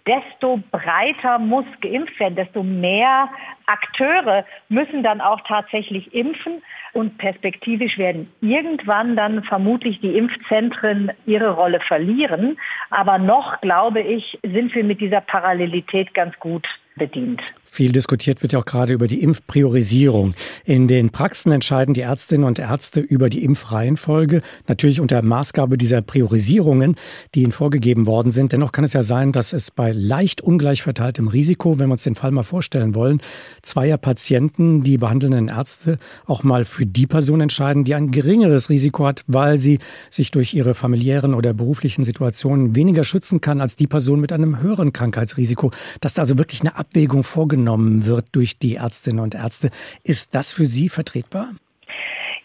desto 0.07 0.59
breiter 0.71 1.37
muss 1.37 1.65
geimpft 1.81 2.19
werden, 2.19 2.35
desto 2.35 2.63
mehr 2.63 3.29
Akteure 3.67 4.45
müssen 4.67 5.03
dann 5.03 5.21
auch 5.21 5.41
tatsächlich 5.47 6.13
impfen 6.13 6.63
und 6.93 7.17
perspektivisch 7.19 7.97
werden 7.97 8.31
irgendwann 8.41 9.15
dann 9.15 9.43
vermutlich 9.43 9.99
die 10.01 10.17
Impfzentren 10.17 11.11
ihre 11.25 11.51
Rolle 11.51 11.79
verlieren. 11.81 12.57
Aber 12.89 13.19
noch, 13.19 13.61
glaube 13.61 14.01
ich, 14.01 14.39
sind 14.41 14.73
wir 14.73 14.83
mit 14.83 14.99
dieser 15.01 15.21
Parallelität 15.21 16.13
ganz 16.15 16.37
gut 16.39 16.67
bedient. 16.95 17.41
Viel 17.71 17.91
diskutiert 17.91 18.41
wird 18.41 18.51
ja 18.51 18.59
auch 18.59 18.65
gerade 18.65 18.93
über 18.93 19.07
die 19.07 19.21
Impfpriorisierung. 19.21 20.33
In 20.65 20.87
den 20.87 21.11
Praxen 21.11 21.51
entscheiden 21.51 21.93
die 21.93 22.01
Ärztinnen 22.01 22.43
und 22.43 22.57
Ärzte 22.57 22.99
über 22.99 23.29
die 23.29 23.43
Impfreihenfolge, 23.43 24.41
natürlich 24.67 24.99
unter 24.99 25.21
Maßgabe 25.21 25.77
dieser 25.77 26.01
Priorisierungen, 26.01 26.95
die 27.35 27.43
ihnen 27.43 27.51
vorgegeben 27.51 28.07
worden 28.07 28.31
sind. 28.31 28.53
Dennoch 28.53 28.71
kann 28.71 28.83
es 28.83 28.93
ja 28.93 29.03
sein, 29.03 29.31
dass 29.31 29.53
es 29.53 29.69
bei 29.69 29.91
leicht 29.91 30.41
ungleich 30.41 30.81
verteiltem 30.81 31.27
Risiko, 31.27 31.77
wenn 31.77 31.89
wir 31.89 31.93
uns 31.93 32.03
den 32.03 32.15
Fall 32.15 32.31
mal 32.31 32.43
vorstellen 32.43 32.95
wollen, 32.95 33.21
zweier 33.61 33.97
Patienten, 33.97 34.81
die 34.81 34.97
behandelnden 34.97 35.49
Ärzte 35.49 35.99
auch 36.25 36.41
mal 36.41 36.65
für 36.65 36.87
die 36.87 37.05
Person 37.05 37.39
entscheiden, 37.39 37.83
die 37.83 37.93
ein 37.93 38.09
geringeres 38.09 38.71
Risiko 38.71 39.05
hat, 39.05 39.23
weil 39.27 39.59
sie 39.59 39.77
sich 40.09 40.31
durch 40.31 40.55
ihre 40.55 40.73
familiären 40.73 41.35
oder 41.35 41.53
beruflichen 41.53 42.03
Situationen 42.03 42.75
weniger 42.75 43.03
schützen 43.03 43.41
kann 43.41 43.61
als 43.61 43.75
die 43.75 43.87
Person 43.87 44.19
mit 44.19 44.33
einem 44.33 44.59
höheren 44.59 44.91
Krankheitsrisiko. 44.91 45.71
Dass 46.01 46.15
da 46.15 46.23
also 46.23 46.39
wirklich 46.39 46.61
eine 46.61 46.75
Abwägung 46.75 47.23
vorgenommen 47.23 47.58
wahrgenommen 47.59 48.05
wird 48.05 48.35
durch 48.35 48.57
die 48.57 48.75
Ärztinnen 48.75 49.19
und 49.19 49.35
Ärzte. 49.35 49.69
Ist 50.03 50.35
das 50.35 50.53
für 50.53 50.65
Sie 50.65 50.89
vertretbar? 50.89 51.49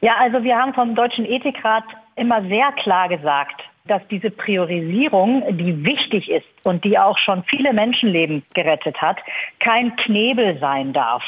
Ja, 0.01 0.17
also 0.19 0.43
wir 0.43 0.57
haben 0.57 0.75
vom 0.75 0.95
Deutschen 0.95 1.25
Ethikrat 1.25 1.85
immer 2.17 2.43
sehr 2.43 2.73
klar 2.83 3.09
gesagt, 3.09 3.63
dass 3.87 4.03
diese 4.11 4.31
Priorisierung, 4.31 5.43
die 5.59 5.85
wichtig 5.85 6.31
ist 6.31 6.47
und 6.63 6.85
die 6.85 6.99
auch 6.99 7.19
schon 7.19 7.45
viele 7.45 7.73
Menschenleben 7.73 8.43
gerettet 8.55 8.97
hat, 9.01 9.19
kein 9.61 9.95
Knebel 9.97 10.59
sein 10.59 10.93
darf 10.93 11.23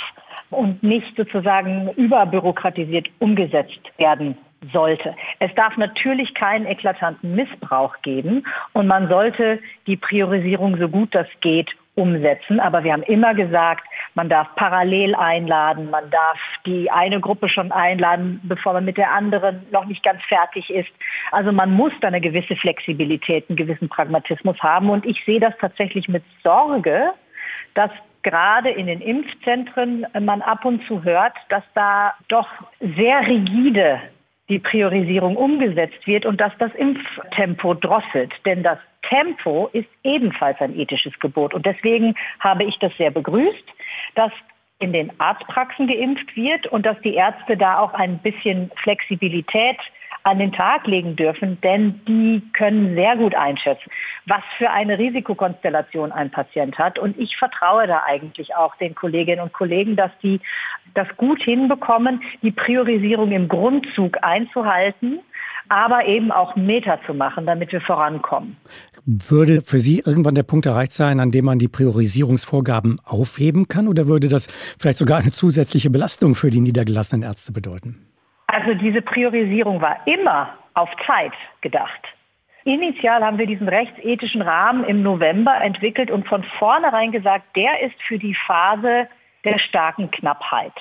und 0.50 0.82
nicht 0.82 1.16
sozusagen 1.16 1.90
überbürokratisiert 1.96 3.08
umgesetzt 3.18 3.80
werden 3.98 4.36
sollte. 4.72 5.14
Es 5.38 5.54
darf 5.54 5.76
natürlich 5.76 6.34
keinen 6.34 6.66
eklatanten 6.66 7.34
Missbrauch 7.34 7.94
geben 8.02 8.44
und 8.72 8.86
man 8.86 9.08
sollte 9.08 9.60
die 9.86 9.96
Priorisierung 9.96 10.78
so 10.78 10.88
gut 10.88 11.14
das 11.14 11.26
geht 11.40 11.68
umsetzen. 11.96 12.60
Aber 12.60 12.84
wir 12.84 12.92
haben 12.92 13.02
immer 13.02 13.34
gesagt, 13.34 13.84
man 14.14 14.28
darf 14.28 14.48
parallel 14.54 15.14
einladen, 15.14 15.90
man 15.90 16.08
darf 16.10 16.38
die 16.64 16.90
eine 16.90 17.20
Gruppe 17.20 17.48
schon 17.48 17.72
einladen, 17.72 18.40
bevor 18.44 18.74
man 18.74 18.84
mit 18.84 18.96
der 18.96 19.10
anderen 19.12 19.66
noch 19.72 19.86
nicht 19.86 20.02
ganz 20.02 20.22
fertig 20.24 20.70
ist. 20.70 20.90
Also 21.32 21.52
man 21.52 21.72
muss 21.72 21.92
da 22.00 22.08
eine 22.08 22.20
gewisse 22.20 22.54
Flexibilität, 22.56 23.48
einen 23.48 23.56
gewissen 23.56 23.88
Pragmatismus 23.88 24.58
haben. 24.60 24.90
Und 24.90 25.04
ich 25.04 25.22
sehe 25.24 25.40
das 25.40 25.54
tatsächlich 25.60 26.08
mit 26.08 26.22
Sorge, 26.44 27.10
dass 27.74 27.90
gerade 28.22 28.70
in 28.70 28.86
den 28.86 29.00
Impfzentren 29.00 30.06
man 30.20 30.42
ab 30.42 30.64
und 30.64 30.84
zu 30.86 31.04
hört, 31.04 31.34
dass 31.48 31.62
da 31.74 32.14
doch 32.28 32.48
sehr 32.80 33.20
rigide 33.26 34.00
die 34.48 34.58
Priorisierung 34.58 35.36
umgesetzt 35.36 36.06
wird 36.06 36.24
und 36.24 36.40
dass 36.40 36.52
das 36.58 36.72
Impftempo 36.74 37.74
drosselt. 37.74 38.32
Denn 38.44 38.62
das 38.62 38.78
Tempo 39.08 39.68
ist 39.72 39.88
ebenfalls 40.02 40.60
ein 40.60 40.78
ethisches 40.78 41.18
Gebot. 41.20 41.54
Und 41.54 41.66
deswegen 41.66 42.14
habe 42.40 42.64
ich 42.64 42.78
das 42.78 42.92
sehr 42.96 43.10
begrüßt, 43.10 43.64
dass 44.14 44.32
in 44.78 44.92
den 44.92 45.12
Arztpraxen 45.18 45.86
geimpft 45.86 46.36
wird 46.36 46.66
und 46.66 46.84
dass 46.84 47.00
die 47.00 47.14
Ärzte 47.14 47.56
da 47.56 47.78
auch 47.78 47.94
ein 47.94 48.18
bisschen 48.18 48.70
Flexibilität 48.82 49.78
an 50.22 50.40
den 50.40 50.50
Tag 50.50 50.88
legen 50.88 51.14
dürfen, 51.14 51.60
denn 51.60 52.00
die 52.08 52.42
können 52.52 52.96
sehr 52.96 53.16
gut 53.16 53.34
einschätzen, 53.36 53.88
was 54.26 54.42
für 54.58 54.68
eine 54.70 54.98
Risikokonstellation 54.98 56.10
ein 56.10 56.30
Patient 56.32 56.76
hat. 56.78 56.98
Und 56.98 57.16
ich 57.16 57.36
vertraue 57.36 57.86
da 57.86 58.02
eigentlich 58.04 58.54
auch 58.56 58.74
den 58.76 58.96
Kolleginnen 58.96 59.40
und 59.40 59.52
Kollegen, 59.52 59.94
dass 59.94 60.10
die 60.24 60.40
das 60.94 61.06
gut 61.16 61.40
hinbekommen, 61.42 62.22
die 62.42 62.50
Priorisierung 62.50 63.30
im 63.30 63.46
Grundzug 63.46 64.18
einzuhalten 64.22 65.20
aber 65.68 66.06
eben 66.06 66.30
auch 66.30 66.54
Meter 66.56 67.00
zu 67.06 67.14
machen, 67.14 67.46
damit 67.46 67.72
wir 67.72 67.80
vorankommen. 67.80 68.56
Würde 69.08 69.62
für 69.62 69.78
Sie 69.78 70.02
irgendwann 70.04 70.34
der 70.34 70.42
Punkt 70.42 70.66
erreicht 70.66 70.90
sein, 70.90 71.20
an 71.20 71.30
dem 71.30 71.44
man 71.44 71.60
die 71.60 71.68
Priorisierungsvorgaben 71.68 72.98
aufheben 73.04 73.68
kann? 73.68 73.86
Oder 73.86 74.08
würde 74.08 74.26
das 74.26 74.48
vielleicht 74.80 74.98
sogar 74.98 75.18
eine 75.18 75.30
zusätzliche 75.30 75.90
Belastung 75.90 76.34
für 76.34 76.50
die 76.50 76.60
niedergelassenen 76.60 77.22
Ärzte 77.22 77.52
bedeuten? 77.52 78.04
Also 78.48 78.74
diese 78.74 79.02
Priorisierung 79.02 79.80
war 79.80 80.04
immer 80.08 80.48
auf 80.74 80.88
Zeit 81.06 81.32
gedacht. 81.60 82.00
Initial 82.64 83.22
haben 83.22 83.38
wir 83.38 83.46
diesen 83.46 83.68
rechtsethischen 83.68 84.42
Rahmen 84.42 84.82
im 84.82 85.04
November 85.04 85.54
entwickelt 85.62 86.10
und 86.10 86.26
von 86.26 86.42
vornherein 86.58 87.12
gesagt, 87.12 87.54
der 87.54 87.80
ist 87.82 87.94
für 88.08 88.18
die 88.18 88.36
Phase 88.48 89.06
der 89.44 89.60
starken 89.60 90.10
Knappheit. 90.10 90.74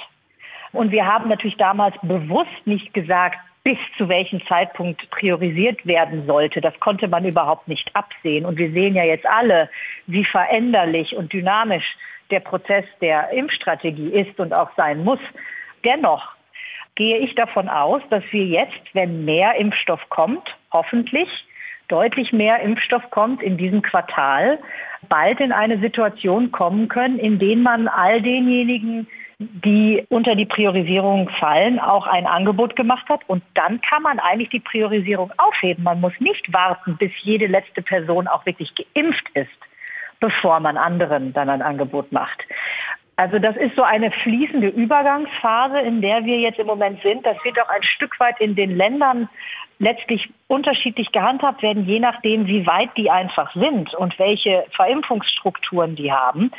Und 0.72 0.90
wir 0.90 1.06
haben 1.06 1.30
natürlich 1.30 1.58
damals 1.58 1.96
bewusst 2.02 2.66
nicht 2.66 2.92
gesagt, 2.96 3.38
bis 3.66 3.80
zu 3.98 4.08
welchem 4.08 4.46
Zeitpunkt 4.46 5.10
priorisiert 5.10 5.86
werden 5.88 6.28
sollte. 6.28 6.62
Das 6.62 6.80
konnte 6.80 7.08
man 7.08 7.26
überhaupt 7.26 7.68
nicht 7.68 7.90
absehen. 7.96 8.46
Und 8.46 8.58
wir 8.58 8.72
sehen 8.72 8.94
ja 8.94 9.04
jetzt 9.04 9.26
alle, 9.26 9.70
wie 10.06 10.24
veränderlich 10.24 11.16
und 11.16 11.34
dynamisch 11.34 11.98
der 12.30 12.42
Prozess 12.42 12.86
der 13.02 13.32
Impfstrategie 13.32 14.10
ist 14.10 14.40
und 14.40 14.54
auch 14.54 14.70
sein 14.78 15.04
muss. 15.04 15.20
Dennoch 15.84 16.36
gehe 16.94 17.18
ich 17.18 17.34
davon 17.34 17.68
aus, 17.68 18.04
dass 18.12 18.24
wir 18.30 18.46
jetzt, 18.46 18.94
wenn 18.94 19.26
mehr 19.26 19.56
Impfstoff 19.56 20.10
kommt, 20.10 20.48
hoffentlich 20.72 21.30
deutlich 21.88 22.32
mehr 22.32 22.60
Impfstoff 22.60 23.10
kommt 23.10 23.42
in 23.42 23.58
diesem 23.58 23.82
Quartal, 23.82 24.60
bald 25.10 25.40
in 25.40 25.52
eine 25.52 25.80
Situation 25.80 26.52
kommen 26.52 26.88
können, 26.88 27.18
in 27.18 27.40
der 27.40 27.58
man 27.58 27.88
all 27.88 28.22
denjenigen, 28.22 29.08
die 29.40 30.06
unter 30.10 30.36
die 30.36 30.46
Priorisierung 30.46 31.30
fallen, 31.40 31.80
auch 31.80 32.08
ein 32.08 32.26
Angebot 32.26 32.76
gemacht 32.76 33.08
hat. 33.10 33.22
Und 33.28 33.44
dann 33.54 33.82
kann 33.82 34.02
man 34.04 34.20
eigentlich 34.20 34.50
die 34.50 34.60
Priorisierung 34.60 35.32
aufheben. 35.38 35.84
Man 35.84 36.00
muss 36.00 36.14
nicht 36.20 36.54
warten, 36.54 36.98
bis 36.98 37.12
jede 37.24 37.48
letzte 37.48 37.82
Person 37.82 38.28
auch 38.28 38.46
wirklich 38.46 38.72
geimpft 38.76 39.28
ist, 39.34 39.50
bevor 40.20 40.60
man 40.60 40.78
anderen 40.78 41.34
dann 41.34 41.50
ein 41.50 41.62
Angebot 41.62 42.12
macht. 42.12 42.44
Also 43.18 43.40
das 43.40 43.56
ist 43.56 43.76
so 43.76 43.84
eine 43.84 44.12
fließende 44.12 44.68
Übergangsphase, 44.68 45.80
in 45.80 46.02
der 46.02 46.26
wir 46.26 46.40
jetzt 46.40 46.60
im 46.60 46.68
Moment 46.68 47.02
sind. 47.02 47.26
Das 47.26 47.38
wird 47.44 47.60
auch 47.62 47.70
ein 47.70 47.84
Stück 47.84 48.20
weit 48.20 48.40
in 48.42 48.56
den 48.56 48.76
Ländern 48.76 49.30
letztlich 49.80 50.30
unterschiedlich 50.48 51.12
gehandhabt 51.12 51.62
werden, 51.62 51.86
je 51.86 52.00
nachdem, 52.00 52.48
wie 52.48 52.66
weit 52.66 52.90
die 52.98 53.10
einfach 53.10 53.54
sind 53.54 53.94
und 53.94 54.18
welche 54.20 54.66
Verimpfungsstrukturen 54.76 55.96
die 55.96 56.12
haben. 56.12 56.52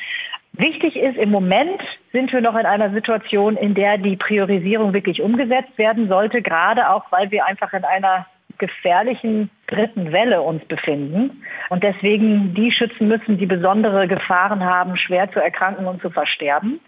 Wichtig 0.58 0.96
ist, 0.96 1.18
im 1.18 1.30
Moment 1.30 1.82
sind 2.12 2.32
wir 2.32 2.40
noch 2.40 2.56
in 2.56 2.64
einer 2.64 2.90
Situation, 2.90 3.56
in 3.56 3.74
der 3.74 3.98
die 3.98 4.16
Priorisierung 4.16 4.94
wirklich 4.94 5.20
umgesetzt 5.20 5.76
werden 5.76 6.08
sollte, 6.08 6.40
gerade 6.40 6.88
auch, 6.90 7.04
weil 7.10 7.30
wir 7.30 7.44
einfach 7.44 7.72
in 7.74 7.84
einer 7.84 8.26
gefährlichen 8.58 9.50
dritten 9.66 10.12
Welle 10.12 10.40
uns 10.40 10.64
befinden 10.64 11.42
und 11.68 11.82
deswegen 11.82 12.54
die 12.54 12.72
schützen 12.72 13.06
müssen, 13.06 13.36
die 13.36 13.44
besondere 13.44 14.08
Gefahren 14.08 14.64
haben, 14.64 14.96
schwer 14.96 15.30
zu 15.30 15.40
erkranken 15.40 15.86
und 15.86 16.00
zu 16.00 16.08
versterben. 16.08 16.80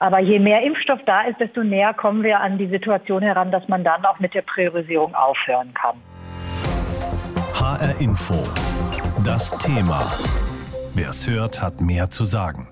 Aber 0.00 0.18
je 0.18 0.40
mehr 0.40 0.62
Impfstoff 0.62 0.98
da 1.06 1.22
ist, 1.22 1.38
desto 1.38 1.62
näher 1.62 1.94
kommen 1.94 2.24
wir 2.24 2.40
an 2.40 2.58
die 2.58 2.66
Situation 2.66 3.22
heran, 3.22 3.52
dass 3.52 3.68
man 3.68 3.84
dann 3.84 4.04
auch 4.04 4.18
mit 4.18 4.34
der 4.34 4.42
Priorisierung 4.42 5.14
aufhören 5.14 5.72
kann. 5.74 5.94
HR 7.54 8.00
Info. 8.00 8.34
Das 9.24 9.56
Thema. 9.58 10.00
Wer 10.96 11.10
es 11.10 11.30
hört, 11.30 11.62
hat 11.62 11.80
mehr 11.80 12.10
zu 12.10 12.24
sagen. 12.24 12.71